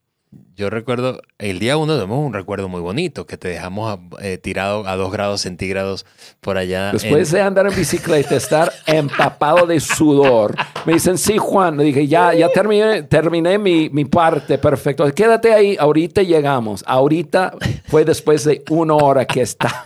yo 0.56 0.70
recuerdo, 0.70 1.22
el 1.40 1.58
día 1.58 1.78
uno 1.78 1.96
tenemos 1.96 2.24
un 2.24 2.34
recuerdo 2.34 2.70
muy 2.70 2.82
bonito, 2.82 3.26
que 3.26 3.38
te 3.38 3.48
dejamos 3.48 4.00
eh, 4.22 4.38
tirado 4.38 4.88
a 4.88 4.96
dos 4.96 5.12
grados 5.12 5.42
centígrados 5.42 6.06
por 6.42 6.58
allá. 6.58 6.92
Después 6.92 7.32
de 7.32 7.42
andar 7.42 7.66
en 7.66 7.76
bicicleta, 7.76 8.36
estar 8.36 8.72
empapado 8.86 9.66
de 9.66 9.80
sudor, 9.80 10.56
me 10.86 10.94
dicen, 10.94 11.18
sí, 11.18 11.38
Juan, 11.40 11.78
le 11.78 11.86
dije, 11.86 12.08
ya, 12.08 12.34
ya 12.34 12.50
terminé, 12.50 13.04
terminé 13.04 13.58
mi, 13.58 13.90
mi 13.90 14.06
parte, 14.06 14.60
perfecto. 14.60 15.12
Quédate 15.14 15.54
ahí, 15.54 15.76
ahorita 15.80 16.22
llegamos. 16.22 16.84
Ahorita 16.86 17.56
fue 17.88 18.06
después 18.06 18.44
de 18.44 18.64
una 18.70 18.94
hora 18.96 19.26
que 19.26 19.42
está. 19.42 19.86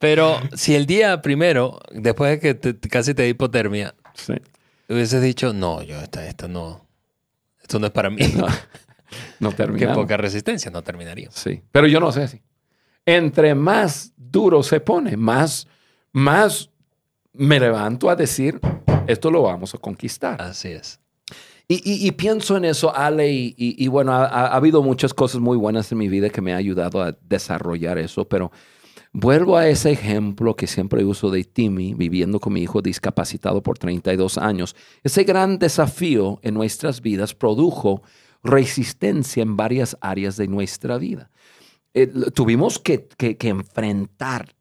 Pero 0.00 0.40
si 0.54 0.74
el 0.74 0.86
día 0.86 1.22
primero, 1.22 1.78
después 1.92 2.40
de 2.40 2.56
que 2.60 2.88
casi 2.88 3.14
te 3.14 3.22
di 3.22 3.28
hipotermia, 3.30 3.94
sí. 4.14 4.34
hubieses 4.88 5.22
dicho, 5.22 5.52
no, 5.52 5.82
yo 5.82 6.00
esta, 6.00 6.26
esta 6.26 6.48
no 6.48 6.91
esto 7.72 7.78
no 7.78 7.86
es 7.86 7.92
para 7.92 8.10
mí. 8.10 8.18
No, 9.40 9.50
termina. 9.52 9.86
Qué 9.86 9.94
poca 9.94 10.18
resistencia, 10.18 10.70
no 10.70 10.82
terminaría. 10.82 11.30
Sí, 11.30 11.62
pero 11.72 11.86
yo 11.86 12.00
no 12.00 12.12
sé 12.12 12.28
si. 12.28 12.42
Entre 13.06 13.54
más 13.54 14.12
duro 14.16 14.62
se 14.62 14.78
pone, 14.80 15.16
más 15.16 15.66
más 16.12 16.68
me 17.32 17.58
levanto 17.58 18.10
a 18.10 18.16
decir, 18.16 18.60
esto 19.06 19.30
lo 19.30 19.42
vamos 19.42 19.74
a 19.74 19.78
conquistar. 19.78 20.40
Así 20.42 20.68
es. 20.68 21.00
Y, 21.66 22.12
pienso 22.12 22.58
en 22.58 22.66
eso, 22.66 22.94
Ale, 22.94 23.30
y, 23.32 23.88
bueno, 23.88 24.12
ha, 24.12 24.48
habido 24.48 24.82
muchas 24.82 25.14
cosas 25.14 25.40
muy 25.40 25.56
buenas 25.56 25.90
en 25.90 25.96
mi 25.96 26.10
vida 26.10 26.28
que 26.28 26.42
me 26.42 26.52
han 26.52 26.58
ayudado 26.58 27.00
a 27.02 27.16
desarrollar 27.22 27.96
eso, 27.96 28.28
pero 28.28 28.52
vuelvo 29.12 29.56
a 29.56 29.68
ese 29.68 29.92
ejemplo 29.92 30.56
que 30.56 30.66
siempre 30.66 31.04
uso 31.04 31.30
de 31.30 31.44
Timmy, 31.44 31.94
viviendo 31.94 32.40
con 32.40 32.54
mi 32.54 32.62
hijo 32.62 32.82
discapacitado 32.82 33.62
por 33.62 33.78
32 33.78 34.38
años. 34.38 34.74
Ese 35.02 35.24
gran 35.24 35.58
desafío 35.58 36.38
en 36.42 36.54
nuestras 36.54 37.00
vidas 37.00 37.34
produjo 37.34 38.02
resistencia 38.42 39.42
en 39.42 39.56
varias 39.56 39.96
áreas 40.00 40.36
de 40.36 40.48
nuestra 40.48 40.98
vida. 40.98 41.30
Eh, 41.94 42.06
tuvimos 42.34 42.78
que, 42.78 43.08
enfrentar 43.18 44.54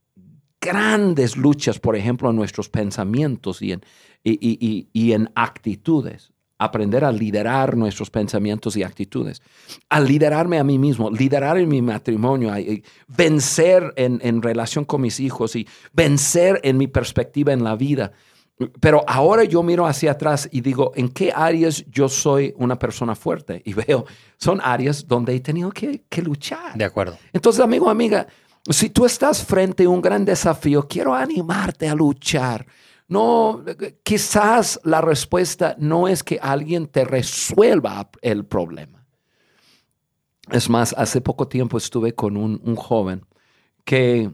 grandes 0.60 1.38
luchas, 1.38 1.80
por 1.80 1.96
ejemplo, 1.96 2.30
en 2.30 2.36
nuestros 2.36 2.70
pensamientos 2.70 3.62
y 3.62 3.72
en, 3.72 3.82
y 4.24 5.12
en 5.14 5.32
actitudes 5.34 6.31
aprender 6.62 7.04
a 7.04 7.12
liderar 7.12 7.76
nuestros 7.76 8.12
pensamientos 8.12 8.78
y 8.78 8.84
actitudes, 8.84 9.42
a 9.90 10.00
liderarme 10.00 10.60
a 10.60 10.64
mí 10.64 10.78
mismo, 10.78 11.10
liderar 11.10 11.58
en 11.58 11.68
mi 11.68 11.82
matrimonio, 11.82 12.54
vencer 13.08 13.92
en, 13.96 14.20
en, 14.22 14.44
relación 14.44 14.86
con 14.86 15.02
mis 15.02 15.20
hijos 15.20 15.56
y 15.56 15.68
vencer 15.92 16.60
en 16.64 16.78
mi 16.78 16.88
perspectiva 16.88 17.52
en 17.52 17.64
la 17.64 17.76
vida. 17.76 18.12
Pero 18.80 19.04
ahora 19.08 19.44
yo 19.44 19.64
miro 19.64 19.88
hacia 19.88 20.12
atrás 20.12 20.48
y 20.52 20.62
digo, 20.62 20.92
¿en 20.96 21.10
qué 21.10 21.34
áreas 21.36 21.84
yo 21.90 22.08
soy 22.08 22.54
una 22.58 22.78
persona 22.78 23.16
fuerte? 23.16 23.64
Y 23.66 23.74
veo, 23.74 24.06
son 24.38 24.62
áreas 24.64 25.08
donde 25.08 25.34
he 25.34 25.40
tenido 25.40 25.72
que, 25.72 26.04
que 26.08 26.22
luchar. 26.22 26.78
De 26.78 26.86
acuerdo. 26.86 27.18
Entonces, 27.34 27.64
amigo, 27.64 27.90
amiga, 27.90 28.28
si 28.70 28.92
tú 28.92 29.08
estás 29.08 29.44
frente 29.44 29.86
a 29.86 29.90
un 29.90 30.00
gran 30.00 30.24
desafío, 30.26 30.88
quiero 30.88 31.16
animarte 31.16 31.90
a 31.90 31.96
luchar 31.96 32.68
no, 33.12 33.62
quizás 34.04 34.80
la 34.86 35.02
respuesta 35.02 35.76
no 35.78 36.08
es 36.08 36.24
que 36.24 36.40
alguien 36.42 36.88
te 36.88 37.04
resuelva 37.04 38.10
el 38.22 38.46
problema. 38.46 39.06
Es 40.50 40.70
más, 40.70 40.96
hace 40.98 41.20
poco 41.20 41.50
tiempo 41.50 41.78
estuve 41.78 42.16
con 42.16 42.38
un, 42.38 42.76
joven 42.78 43.26
que, 43.84 44.32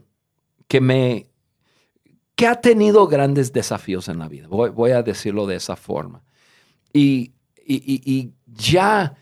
que, 0.68 0.80
me, 0.80 1.26
que 2.36 2.46
ha 2.46 2.60
tenido 2.60 3.08
grandes 3.08 3.52
desafíos 3.52 4.08
en 4.08 4.20
la 4.20 4.28
vida. 4.28 4.46
Voy, 4.46 4.92
a 4.92 5.02
decirlo 5.02 5.48
de 5.48 5.56
esa 5.56 5.74
forma. 5.74 6.22
Y, 6.92 7.32
y, 7.66 8.32
ya 8.46 9.16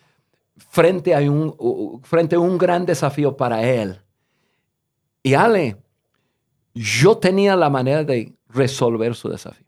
frente 0.58 1.14
a, 1.14 1.20
un, 1.20 2.02
frente 2.04 2.36
a 2.36 2.40
un 2.40 2.58
gran 2.58 2.84
desafío 2.84 3.38
para 3.38 3.66
él. 3.66 4.02
Y 5.22 5.32
Ale, 5.32 5.78
yo 6.74 7.16
tenía 7.16 7.56
la 7.56 7.70
manera 7.70 8.04
de 8.04 8.35
resolver 8.56 9.14
su 9.14 9.28
desafío. 9.28 9.66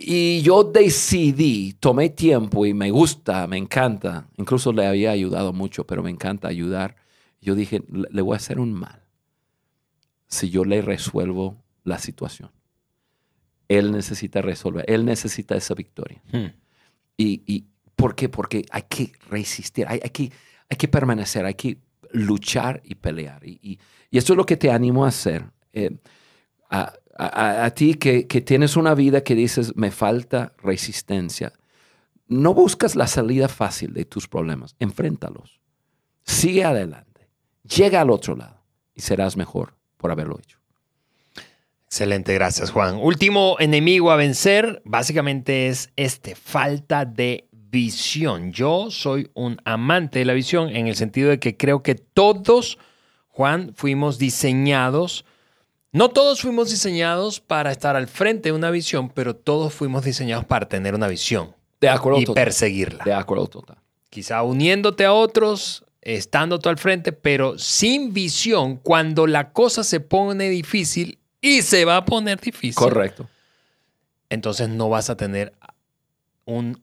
Y 0.00 0.42
yo 0.42 0.62
decidí, 0.62 1.72
tomé 1.80 2.10
tiempo 2.10 2.64
y 2.64 2.72
me 2.72 2.90
gusta, 2.92 3.48
me 3.48 3.56
encanta, 3.56 4.28
incluso 4.36 4.72
le 4.72 4.86
había 4.86 5.10
ayudado 5.10 5.52
mucho, 5.52 5.84
pero 5.84 6.04
me 6.04 6.10
encanta 6.10 6.46
ayudar. 6.46 6.94
Yo 7.40 7.56
dije, 7.56 7.82
le 7.88 8.22
voy 8.22 8.34
a 8.34 8.36
hacer 8.36 8.60
un 8.60 8.72
mal 8.72 9.02
si 10.28 10.50
yo 10.50 10.64
le 10.64 10.82
resuelvo 10.82 11.56
la 11.82 11.98
situación. 11.98 12.50
Él 13.66 13.90
necesita 13.90 14.40
resolver, 14.40 14.84
él 14.86 15.04
necesita 15.04 15.56
esa 15.56 15.74
victoria. 15.74 16.22
Hmm. 16.32 16.52
Y, 17.16 17.42
y, 17.46 17.66
¿por 17.96 18.14
qué? 18.14 18.28
Porque 18.28 18.64
hay 18.70 18.82
que 18.88 19.12
resistir, 19.28 19.86
hay, 19.88 19.98
hay, 20.02 20.10
que, 20.10 20.30
hay 20.70 20.76
que 20.76 20.88
permanecer, 20.88 21.44
hay 21.44 21.54
que 21.54 21.78
luchar 22.12 22.80
y 22.84 22.94
pelear. 22.94 23.44
Y, 23.44 23.58
y, 23.62 23.78
y 24.10 24.18
esto 24.18 24.32
es 24.32 24.36
lo 24.36 24.46
que 24.46 24.56
te 24.56 24.70
animo 24.70 25.04
a 25.04 25.08
hacer. 25.08 25.44
Eh, 25.78 25.98
a, 26.70 27.70
ti 27.74 27.94
que, 27.94 28.24
tienes 28.24 28.76
una 28.76 28.94
vida 28.94 29.22
que 29.22 29.34
dices, 29.34 29.74
me 29.76 29.90
falta 29.90 30.52
resistencia, 30.62 31.52
no 32.28 32.54
buscas 32.54 32.94
la 32.94 33.06
salida 33.06 33.48
fácil 33.48 33.92
de 33.92 34.04
tus 34.04 34.28
problemas, 34.28 34.76
enfréntalos, 34.78 35.60
sigue 36.22 36.64
adelante, 36.64 37.28
llega 37.64 38.00
al 38.00 38.10
otro 38.10 38.36
lado 38.36 38.62
y 38.94 39.00
serás 39.00 39.36
mejor 39.36 39.74
por 39.96 40.12
haberlo 40.12 40.38
hecho. 40.38 40.58
Excelente, 41.86 42.34
gracias 42.34 42.70
Juan. 42.70 42.96
Último 42.96 43.56
enemigo 43.58 44.10
a 44.10 44.16
vencer 44.16 44.82
básicamente 44.84 45.68
es 45.68 45.90
este, 45.96 46.34
falta 46.34 47.06
de 47.06 47.48
visión. 47.50 48.52
Yo 48.52 48.90
soy 48.90 49.30
un 49.34 49.58
amante 49.64 50.18
de 50.18 50.24
la 50.24 50.34
visión 50.34 50.68
en 50.68 50.86
el 50.86 50.96
sentido 50.96 51.30
de 51.30 51.40
que 51.40 51.56
creo 51.56 51.82
que 51.82 51.94
todos, 51.94 52.78
Juan, 53.28 53.72
fuimos 53.74 54.18
diseñados 54.18 55.24
no 55.92 56.10
todos 56.10 56.42
fuimos 56.42 56.70
diseñados 56.70 57.40
para 57.40 57.72
estar 57.72 57.96
al 57.96 58.08
frente 58.08 58.50
de 58.50 58.52
una 58.52 58.70
visión, 58.70 59.08
pero 59.08 59.34
todos 59.34 59.72
fuimos 59.72 60.04
diseñados 60.04 60.44
para 60.44 60.68
tener 60.68 60.94
una 60.94 61.08
visión. 61.08 61.54
De 61.80 61.88
acuerdo. 61.88 62.20
Y 62.20 62.26
perseguirla. 62.26 63.04
De 63.04 63.12
acuerdo 63.12 63.46
total. 63.46 63.78
Quizá 64.10 64.42
uniéndote 64.42 65.04
a 65.04 65.12
otros, 65.12 65.84
estando 66.02 66.58
tú 66.58 66.68
al 66.68 66.78
frente, 66.78 67.12
pero 67.12 67.58
sin 67.58 68.12
visión, 68.12 68.76
cuando 68.76 69.26
la 69.26 69.52
cosa 69.52 69.84
se 69.84 70.00
pone 70.00 70.48
difícil 70.50 71.18
y 71.40 71.62
se 71.62 71.84
va 71.84 71.98
a 71.98 72.04
poner 72.04 72.40
difícil. 72.40 72.74
Correcto. 72.74 73.28
Entonces 74.28 74.68
no 74.68 74.90
vas 74.90 75.08
a 75.08 75.16
tener 75.16 75.54
un, 76.44 76.80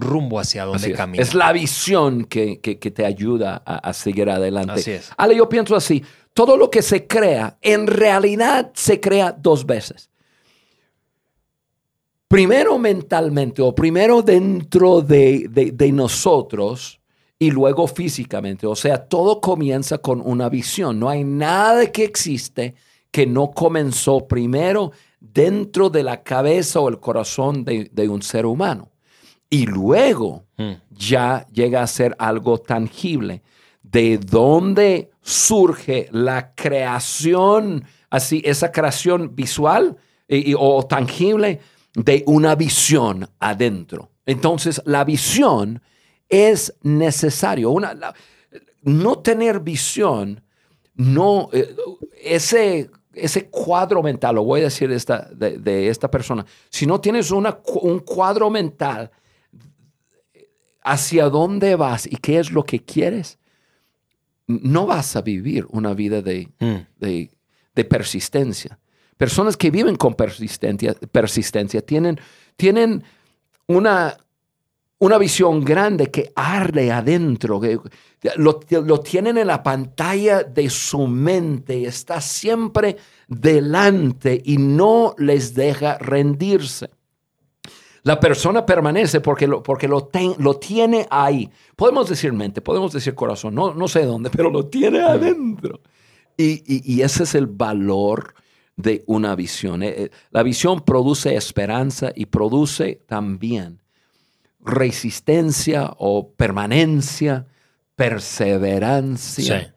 rumbo 0.00 0.38
hacia 0.38 0.64
donde 0.64 0.92
caminar. 0.92 1.26
Es 1.26 1.34
la 1.34 1.52
visión 1.52 2.24
que, 2.24 2.58
te 2.58 3.04
ayuda 3.04 3.62
a, 3.66 3.76
a, 3.76 3.92
seguir 3.92 4.30
adelante. 4.30 4.72
Así 4.72 4.92
es. 4.92 5.10
Ale, 5.16 5.36
yo 5.36 5.48
pienso 5.48 5.74
así 5.74 6.02
todo 6.36 6.58
lo 6.58 6.70
que 6.70 6.82
se 6.82 7.06
crea, 7.06 7.56
en 7.62 7.86
realidad 7.86 8.70
se 8.74 9.00
crea 9.00 9.32
dos 9.32 9.64
veces. 9.64 10.10
Primero 12.28 12.78
mentalmente 12.78 13.62
o 13.62 13.74
primero 13.74 14.20
dentro 14.20 15.00
de, 15.00 15.74
nosotros 15.94 17.00
y 17.38 17.50
luego 17.50 17.86
físicamente. 17.86 18.66
O 18.66 18.76
sea, 18.76 18.98
todo 18.98 19.40
comienza 19.40 19.96
con 19.96 20.20
una 20.20 20.50
visión. 20.50 21.00
No 21.00 21.08
hay 21.08 21.24
nada 21.24 21.90
que 21.90 22.04
existe 22.04 22.74
que 23.10 23.26
no 23.26 23.52
comenzó 23.52 24.28
primero 24.28 24.92
dentro 25.18 25.88
de 25.88 26.02
la 26.02 26.22
cabeza 26.22 26.80
o 26.80 26.90
el 26.90 27.00
corazón 27.00 27.64
de, 27.64 28.08
un 28.10 28.20
ser 28.20 28.44
humano. 28.44 28.90
Y 29.48 29.64
luego 29.64 30.44
hmm. 30.58 30.72
ya 30.90 31.46
llega 31.50 31.82
a 31.82 31.86
ser 31.86 32.14
algo 32.18 32.58
tangible. 32.58 33.42
¿De 33.82 34.18
dónde 34.18 35.12
surge 35.26 36.08
la 36.12 36.54
creación, 36.54 37.84
así, 38.10 38.40
esa 38.44 38.70
creación 38.70 39.34
visual 39.34 39.96
o 40.56 40.86
tangible 40.86 41.58
de 41.94 42.22
una 42.26 42.54
visión 42.54 43.28
adentro. 43.40 44.12
Entonces, 44.24 44.80
la 44.84 45.02
visión 45.02 45.82
es 46.28 46.72
necesario. 46.82 47.70
Una, 47.70 48.14
no 48.82 49.18
tener 49.18 49.58
visión, 49.58 50.44
no, 50.94 51.48
eh, 51.52 51.74
ese, 52.22 52.88
ese 53.12 53.50
cuadro 53.50 54.04
mental, 54.04 54.36
lo 54.36 54.44
voy 54.44 54.60
a 54.60 54.64
decir 54.64 54.88
de 54.88 54.94
esta, 54.94 55.28
de, 55.34 55.88
esta 55.88 56.08
persona, 56.08 56.46
si 56.70 56.86
no 56.86 57.00
tienes 57.00 57.32
una, 57.32 57.58
un 57.82 57.98
cuadro 57.98 58.48
mental 58.48 59.10
hacia 60.84 61.28
dónde 61.28 61.74
vas 61.74 62.06
y 62.06 62.14
qué 62.14 62.38
es 62.38 62.52
lo 62.52 62.62
que 62.62 62.84
quieres, 62.84 63.40
no 64.46 64.86
vas 64.86 65.16
a 65.16 65.22
vivir 65.22 65.66
una 65.70 65.94
vida 65.94 66.20
mm. 66.20 66.76
de, 66.98 67.84
persistencia. 67.88 68.78
Personas 69.16 69.56
que 69.56 69.70
viven 69.70 69.96
con 69.96 70.14
persistencia, 70.14 70.94
persistencia 71.10 71.80
tienen, 71.80 72.20
tienen 72.56 73.02
una, 73.66 74.16
una 74.98 75.18
visión 75.18 75.64
grande 75.64 76.10
que 76.10 76.32
arde 76.36 76.92
adentro, 76.92 77.60
que 77.60 77.78
lo, 78.36 78.60
lo, 78.70 79.00
tienen 79.00 79.38
en 79.38 79.46
la 79.46 79.62
pantalla 79.62 80.42
de 80.42 80.68
su 80.70 81.06
mente, 81.06 81.84
está 81.84 82.20
siempre 82.20 82.96
delante 83.26 84.40
y 84.44 84.58
no 84.58 85.14
les 85.18 85.54
deja 85.54 85.98
rendirse. 85.98 86.90
La 88.06 88.20
persona 88.20 88.64
permanece 88.64 89.20
porque 89.20 89.48
lo, 89.48 89.64
porque 89.64 89.88
lo, 89.88 90.10
lo 90.38 90.56
tiene 90.58 91.08
ahí. 91.10 91.50
Podemos 91.74 92.08
decir 92.08 92.32
mente, 92.32 92.60
podemos 92.60 92.92
decir 92.92 93.16
corazón, 93.16 93.56
no, 93.56 93.74
no 93.74 93.88
sé 93.88 94.04
dónde, 94.04 94.30
pero 94.36 94.48
lo 94.48 94.66
tiene 94.66 95.00
adentro. 95.00 95.80
Y, 96.36 97.00
ese 97.02 97.24
es 97.24 97.34
el 97.34 97.48
valor 97.48 98.34
de 98.76 99.02
una 99.08 99.34
visión. 99.34 99.82
Eh, 99.82 100.04
eh, 100.04 100.10
la 100.30 100.44
visión 100.44 100.84
produce 100.84 101.34
esperanza 101.34 102.12
y 102.14 102.26
produce 102.26 103.02
también 103.08 103.80
resistencia 104.60 105.92
o 105.98 106.30
permanencia, 106.30 107.48
perseverancia 107.96 109.74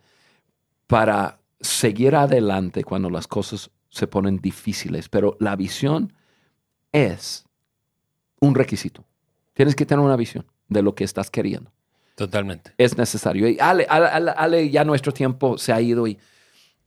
para 0.86 1.39
seguir 1.60 2.16
adelante 2.16 2.84
cuando 2.84 3.10
las 3.10 3.26
cosas 3.26 3.72
se 3.89 4.06
ponen 4.06 4.38
difíciles. 4.38 5.10
Pero 5.10 5.36
la 5.39 5.56
visión 5.56 6.14
es 6.91 7.49
un 8.40 8.56
requisito. 8.56 9.06
Tienes 9.54 9.76
que 9.76 9.86
tener 9.86 10.04
una 10.04 10.16
visión 10.16 10.46
de 10.68 10.82
lo 10.82 10.96
que 10.96 11.04
estás 11.04 11.30
queriendo. 11.30 11.72
Totalmente. 12.16 12.74
Es 12.78 12.98
necesario. 12.98 13.48
Y 13.48 13.58
Ale, 13.60 13.86
Ale, 13.90 14.70
ya 14.70 14.84
nuestro 14.84 15.14
tiempo 15.14 15.58
se 15.58 15.72
ha 15.72 15.80
ido 15.80 16.06
y, 16.06 16.18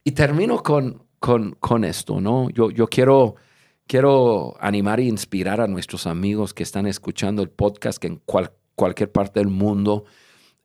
y 0.04 0.12
termino 0.12 0.62
con, 0.62 1.04
con, 1.18 1.56
con 1.58 1.84
esto, 1.84 2.20
¿no? 2.20 2.50
Yo, 2.50 2.70
yo 2.70 2.86
quiero, 2.86 3.36
quiero 3.86 4.54
animar 4.60 5.00
e 5.00 5.04
inspirar 5.04 5.60
a 5.60 5.66
nuestros 5.66 6.06
amigos 6.06 6.52
que 6.52 6.62
están 6.62 6.86
escuchando 6.86 7.42
el 7.42 7.48
podcast, 7.48 7.98
que 7.98 8.08
en 8.08 8.20
cualquier 8.74 9.10
parte 9.10 9.40
del 9.40 9.48
mundo, 9.48 10.04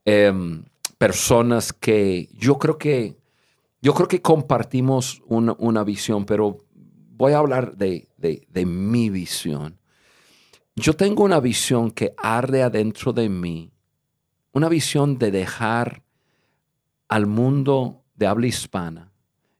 em, 0.04 0.66
personas 0.98 1.72
que 1.72 2.28
yo 2.34 2.58
creo 2.58 2.78
que, 2.78 3.16
yo 3.82 3.94
creo 3.94 4.08
que 4.08 4.22
compartimos 4.22 5.22
una, 5.28 5.56
una 5.60 5.84
visión, 5.84 6.26
pero 6.26 6.66
voy 6.74 7.34
a 7.34 7.38
hablar 7.38 7.78
de, 7.78 8.10
de, 8.18 8.46
de 8.50 8.66
mi 8.66 9.10
visión. 9.10 9.77
Yo 10.80 10.94
tengo 10.94 11.24
una 11.24 11.40
visión 11.40 11.90
que 11.90 12.14
arde 12.18 12.62
adentro 12.62 13.12
de 13.12 13.30
mí, 13.30 13.72
una 14.52 14.70
visión 14.70 15.18
de 15.18 15.32
dejar 15.32 16.04
al 17.08 17.26
mundo 17.26 18.04
de 18.14 18.28
habla 18.28 18.46
hispana, 18.46 19.12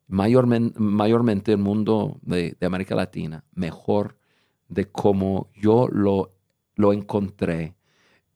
mayormente, 0.08 0.80
mayormente 0.80 1.54
el 1.54 1.58
mundo 1.58 2.20
de, 2.22 2.56
América 2.62 2.94
Latina, 2.94 3.44
mejor 3.56 4.16
de 4.70 4.92
como 4.92 5.50
yo 5.56 5.88
lo, 5.88 6.36
lo 6.76 6.94
encontré 6.94 7.74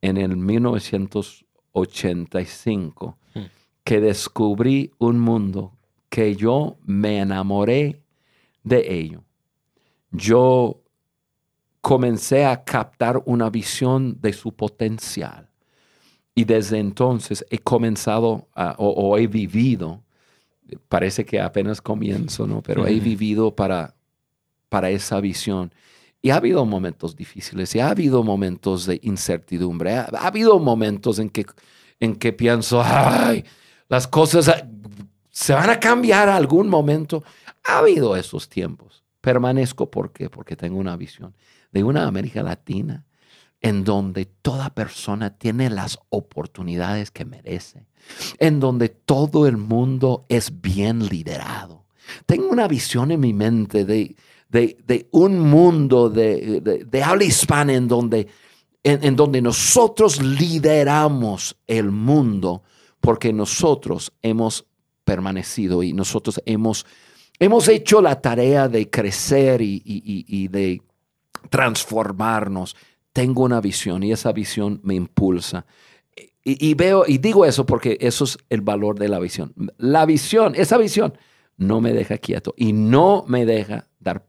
en 0.02 0.18
el 0.18 0.36
1985, 0.36 3.18
hmm. 3.36 3.42
que 3.84 4.02
descubrí 4.02 4.92
un 4.98 5.20
mundo 5.20 5.78
que 6.10 6.36
yo 6.36 6.80
me 6.84 7.20
enamoré 7.20 8.02
de 8.64 8.92
ello. 8.92 9.24
Yo 10.10 10.81
comencé 11.82 12.46
a 12.46 12.64
captar 12.64 13.22
una 13.26 13.50
visión 13.50 14.18
de 14.22 14.34
su 14.34 14.54
potencial. 14.54 15.50
Y 16.34 16.46
desde 16.46 16.78
entonces 16.78 17.46
he 17.50 17.58
comenzado 17.58 18.48
o, 18.78 19.18
he 19.18 19.28
vivido, 19.28 20.04
parece 20.88 21.26
que 21.26 21.42
apenas 21.42 21.82
comienzo, 21.82 22.48
¿no? 22.48 22.62
Pero 22.62 22.88
he 22.88 23.00
vivido 23.00 23.54
para, 23.54 23.96
para 24.70 24.90
esa 24.92 25.20
visión. 25.20 25.74
Y 26.22 26.30
ha 26.30 26.38
habido 26.38 26.66
momentos 26.66 27.16
difíciles, 27.16 27.76
y 27.76 27.80
ha 27.80 27.90
habido 27.90 28.24
momentos 28.24 28.86
de 28.86 29.00
incertidumbre, 29.04 29.96
ha, 29.96 30.06
habido 30.22 30.60
momentos 30.60 31.18
en 31.18 31.30
que, 31.32 31.48
en 32.00 32.16
que 32.16 32.32
pienso, 32.32 32.82
ay, 32.84 33.44
las 33.90 34.08
cosas 34.08 34.64
se 35.32 35.54
van 35.54 35.72
a 35.72 35.80
cambiar 35.80 36.30
a 36.30 36.36
algún 36.36 36.70
momento. 36.70 37.24
Ha 37.66 37.80
habido 37.80 38.16
esos 38.16 38.48
tiempos. 38.48 39.04
Permanezco, 39.20 39.90
¿por 39.90 40.14
qué? 40.14 40.30
Porque 40.30 40.56
tengo 40.56 40.78
una 40.78 40.96
visión 40.96 41.34
de 41.72 41.84
una 41.84 42.07
América 42.07 42.43
Latina 42.43 43.05
en 43.61 43.84
donde 43.84 44.26
toda 44.26 44.74
persona 44.74 45.38
tiene 45.38 45.69
las 45.69 45.99
oportunidades 46.09 47.11
que 47.11 47.26
merece, 47.26 47.86
en 48.39 48.59
donde 48.59 48.89
todo 48.89 49.47
el 49.47 49.57
mundo 49.57 50.26
es 50.30 50.61
bien 50.61 51.07
liderado. 51.07 51.86
Tengo 52.26 52.49
una 52.49 52.67
visión 52.67 53.11
en 53.11 53.19
mi 53.19 53.34
mente 53.34 53.86
de, 53.86 54.15
de, 54.49 55.07
un 55.11 55.39
mundo 55.39 56.09
de, 56.09 56.59
de, 56.59 57.03
habla 57.03 57.24
hispana 57.24 57.74
en 57.74 57.88
donde, 57.88 58.28
en, 58.84 59.15
donde 59.15 59.41
nosotros 59.41 60.22
lideramos 60.22 61.55
el 61.67 61.91
mundo 61.91 62.63
porque 62.99 63.32
nosotros 63.32 64.11
hemos 64.24 64.65
permanecido 65.03 65.84
y 65.84 65.93
nosotros 65.93 66.41
hemos, 66.45 66.86
hemos 67.39 67.67
hecho 67.67 68.01
la 68.01 68.19
tarea 68.19 68.67
de 68.67 68.89
crecer 68.89 69.61
y, 69.61 69.82
y 69.86 70.47
de 70.47 70.82
transformarnos. 71.50 72.76
Tengo 73.14 73.44
una 73.44 73.62
visión 73.62 74.04
y 74.04 74.12
esa 74.12 74.32
visión 74.32 74.80
me 74.84 74.96
impulsa. 74.96 75.66
Y, 76.44 76.74
veo, 76.74 77.04
y 77.08 77.20
digo 77.20 77.46
eso 77.46 77.68
porque 77.68 77.98
eso 78.02 78.24
es 78.24 78.38
el 78.50 78.62
valor 78.62 78.98
de 78.98 79.10
la 79.10 79.20
visión. 79.20 79.54
La 79.78 80.06
visión, 80.06 80.54
esa 80.56 80.78
visión, 80.78 81.14
no 81.58 81.82
me 81.82 81.94
deja 81.94 82.18
quieto 82.18 82.56
y 82.58 82.74
no 82.74 83.26
me 83.28 83.46
deja 83.46 83.88
dar 84.00 84.26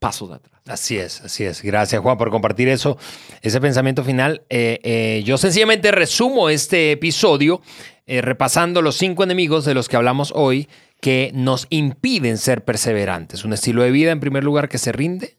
pasos 0.00 0.32
atrás. 0.32 0.60
Así 0.66 0.98
es, 0.98 1.20
así 1.20 1.44
es. 1.44 1.62
Gracias 1.62 2.02
Juan 2.02 2.18
por 2.18 2.30
compartir 2.30 2.68
eso, 2.68 2.98
ese 3.40 3.60
pensamiento 3.60 4.02
final. 4.02 4.42
Eh, 4.48 4.80
eh, 4.82 5.22
yo 5.24 5.38
sencillamente 5.38 5.92
resumo 5.92 6.48
este 6.48 6.90
episodio 6.90 7.60
eh, 8.06 8.20
repasando 8.20 8.82
los 8.82 8.96
cinco 8.96 9.22
enemigos 9.22 9.64
de 9.64 9.74
los 9.74 9.88
que 9.88 9.96
hablamos 9.96 10.32
hoy 10.34 10.68
que 11.00 11.30
nos 11.34 11.66
impiden 11.70 12.36
ser 12.38 12.64
perseverantes. 12.64 13.44
Un 13.44 13.52
estilo 13.52 13.82
de 13.82 13.90
vida, 13.90 14.10
en 14.10 14.20
primer 14.20 14.42
lugar, 14.42 14.68
que 14.68 14.78
se 14.78 14.90
rinde, 14.90 15.36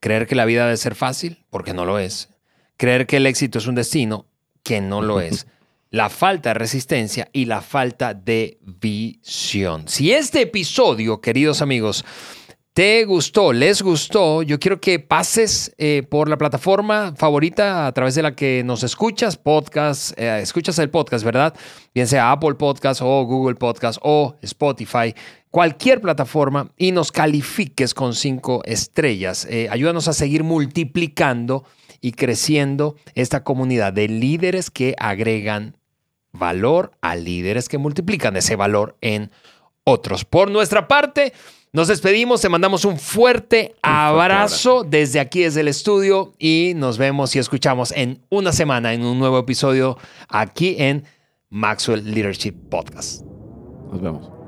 Creer 0.00 0.26
que 0.26 0.34
la 0.34 0.46
vida 0.46 0.64
debe 0.64 0.76
ser 0.76 0.94
fácil, 0.94 1.44
porque 1.50 1.74
no 1.74 1.84
lo 1.84 1.98
es. 1.98 2.30
Creer 2.76 3.06
que 3.06 3.18
el 3.18 3.26
éxito 3.26 3.58
es 3.58 3.66
un 3.66 3.74
destino, 3.74 4.26
que 4.62 4.80
no 4.80 5.02
lo 5.02 5.20
es. 5.20 5.46
La 5.92 6.08
falta 6.08 6.50
de 6.50 6.54
resistencia 6.54 7.28
y 7.32 7.46
la 7.46 7.62
falta 7.62 8.14
de 8.14 8.60
visión. 8.62 9.88
Si 9.88 10.12
este 10.12 10.42
episodio, 10.42 11.20
queridos 11.20 11.62
amigos, 11.62 12.04
te 12.72 13.04
gustó, 13.04 13.52
les 13.52 13.82
gustó, 13.82 14.42
yo 14.42 14.60
quiero 14.60 14.80
que 14.80 15.00
pases 15.00 15.74
eh, 15.76 16.04
por 16.08 16.28
la 16.28 16.38
plataforma 16.38 17.12
favorita 17.16 17.88
a 17.88 17.92
través 17.92 18.14
de 18.14 18.22
la 18.22 18.36
que 18.36 18.62
nos 18.64 18.84
escuchas, 18.84 19.36
podcast, 19.36 20.16
eh, 20.16 20.38
escuchas 20.40 20.78
el 20.78 20.88
podcast, 20.88 21.24
¿verdad? 21.24 21.52
Bien 21.92 22.06
sea 22.06 22.30
Apple 22.30 22.54
Podcast 22.54 23.02
o 23.02 23.24
Google 23.24 23.56
Podcast 23.56 23.98
o 24.02 24.36
Spotify 24.42 25.12
cualquier 25.50 26.00
plataforma 26.00 26.70
y 26.76 26.92
nos 26.92 27.12
califiques 27.12 27.94
con 27.94 28.14
cinco 28.14 28.62
estrellas. 28.64 29.46
Eh, 29.50 29.68
ayúdanos 29.70 30.08
a 30.08 30.12
seguir 30.12 30.44
multiplicando 30.44 31.64
y 32.00 32.12
creciendo 32.12 32.96
esta 33.14 33.44
comunidad 33.44 33.92
de 33.92 34.08
líderes 34.08 34.70
que 34.70 34.94
agregan 34.98 35.76
valor 36.32 36.92
a 37.00 37.16
líderes 37.16 37.68
que 37.68 37.78
multiplican 37.78 38.36
ese 38.36 38.56
valor 38.56 38.96
en 39.00 39.30
otros. 39.84 40.24
Por 40.24 40.50
nuestra 40.50 40.88
parte, 40.88 41.32
nos 41.72 41.88
despedimos, 41.88 42.40
te 42.40 42.48
mandamos 42.48 42.84
un 42.84 42.98
fuerte, 42.98 43.74
abrazo, 43.82 44.84
desde 44.84 45.20
aquí, 45.20 45.42
desde 45.42 45.60
el 45.60 45.68
estudio 45.68 46.32
y 46.38 46.72
nos 46.76 46.98
vemos 46.98 47.34
y 47.36 47.38
escuchamos 47.38 47.92
en 47.92 48.24
una 48.28 48.52
semana 48.52 48.92
en 48.92 49.04
un 49.04 49.18
nuevo 49.18 49.38
episodio 49.38 49.98
aquí 50.28 50.76
en 50.78 51.04
Maxwell 51.48 52.04
Leadership 52.04 52.54
Podcast. 52.70 53.22
Nos 53.90 54.00
vemos. 54.00 54.39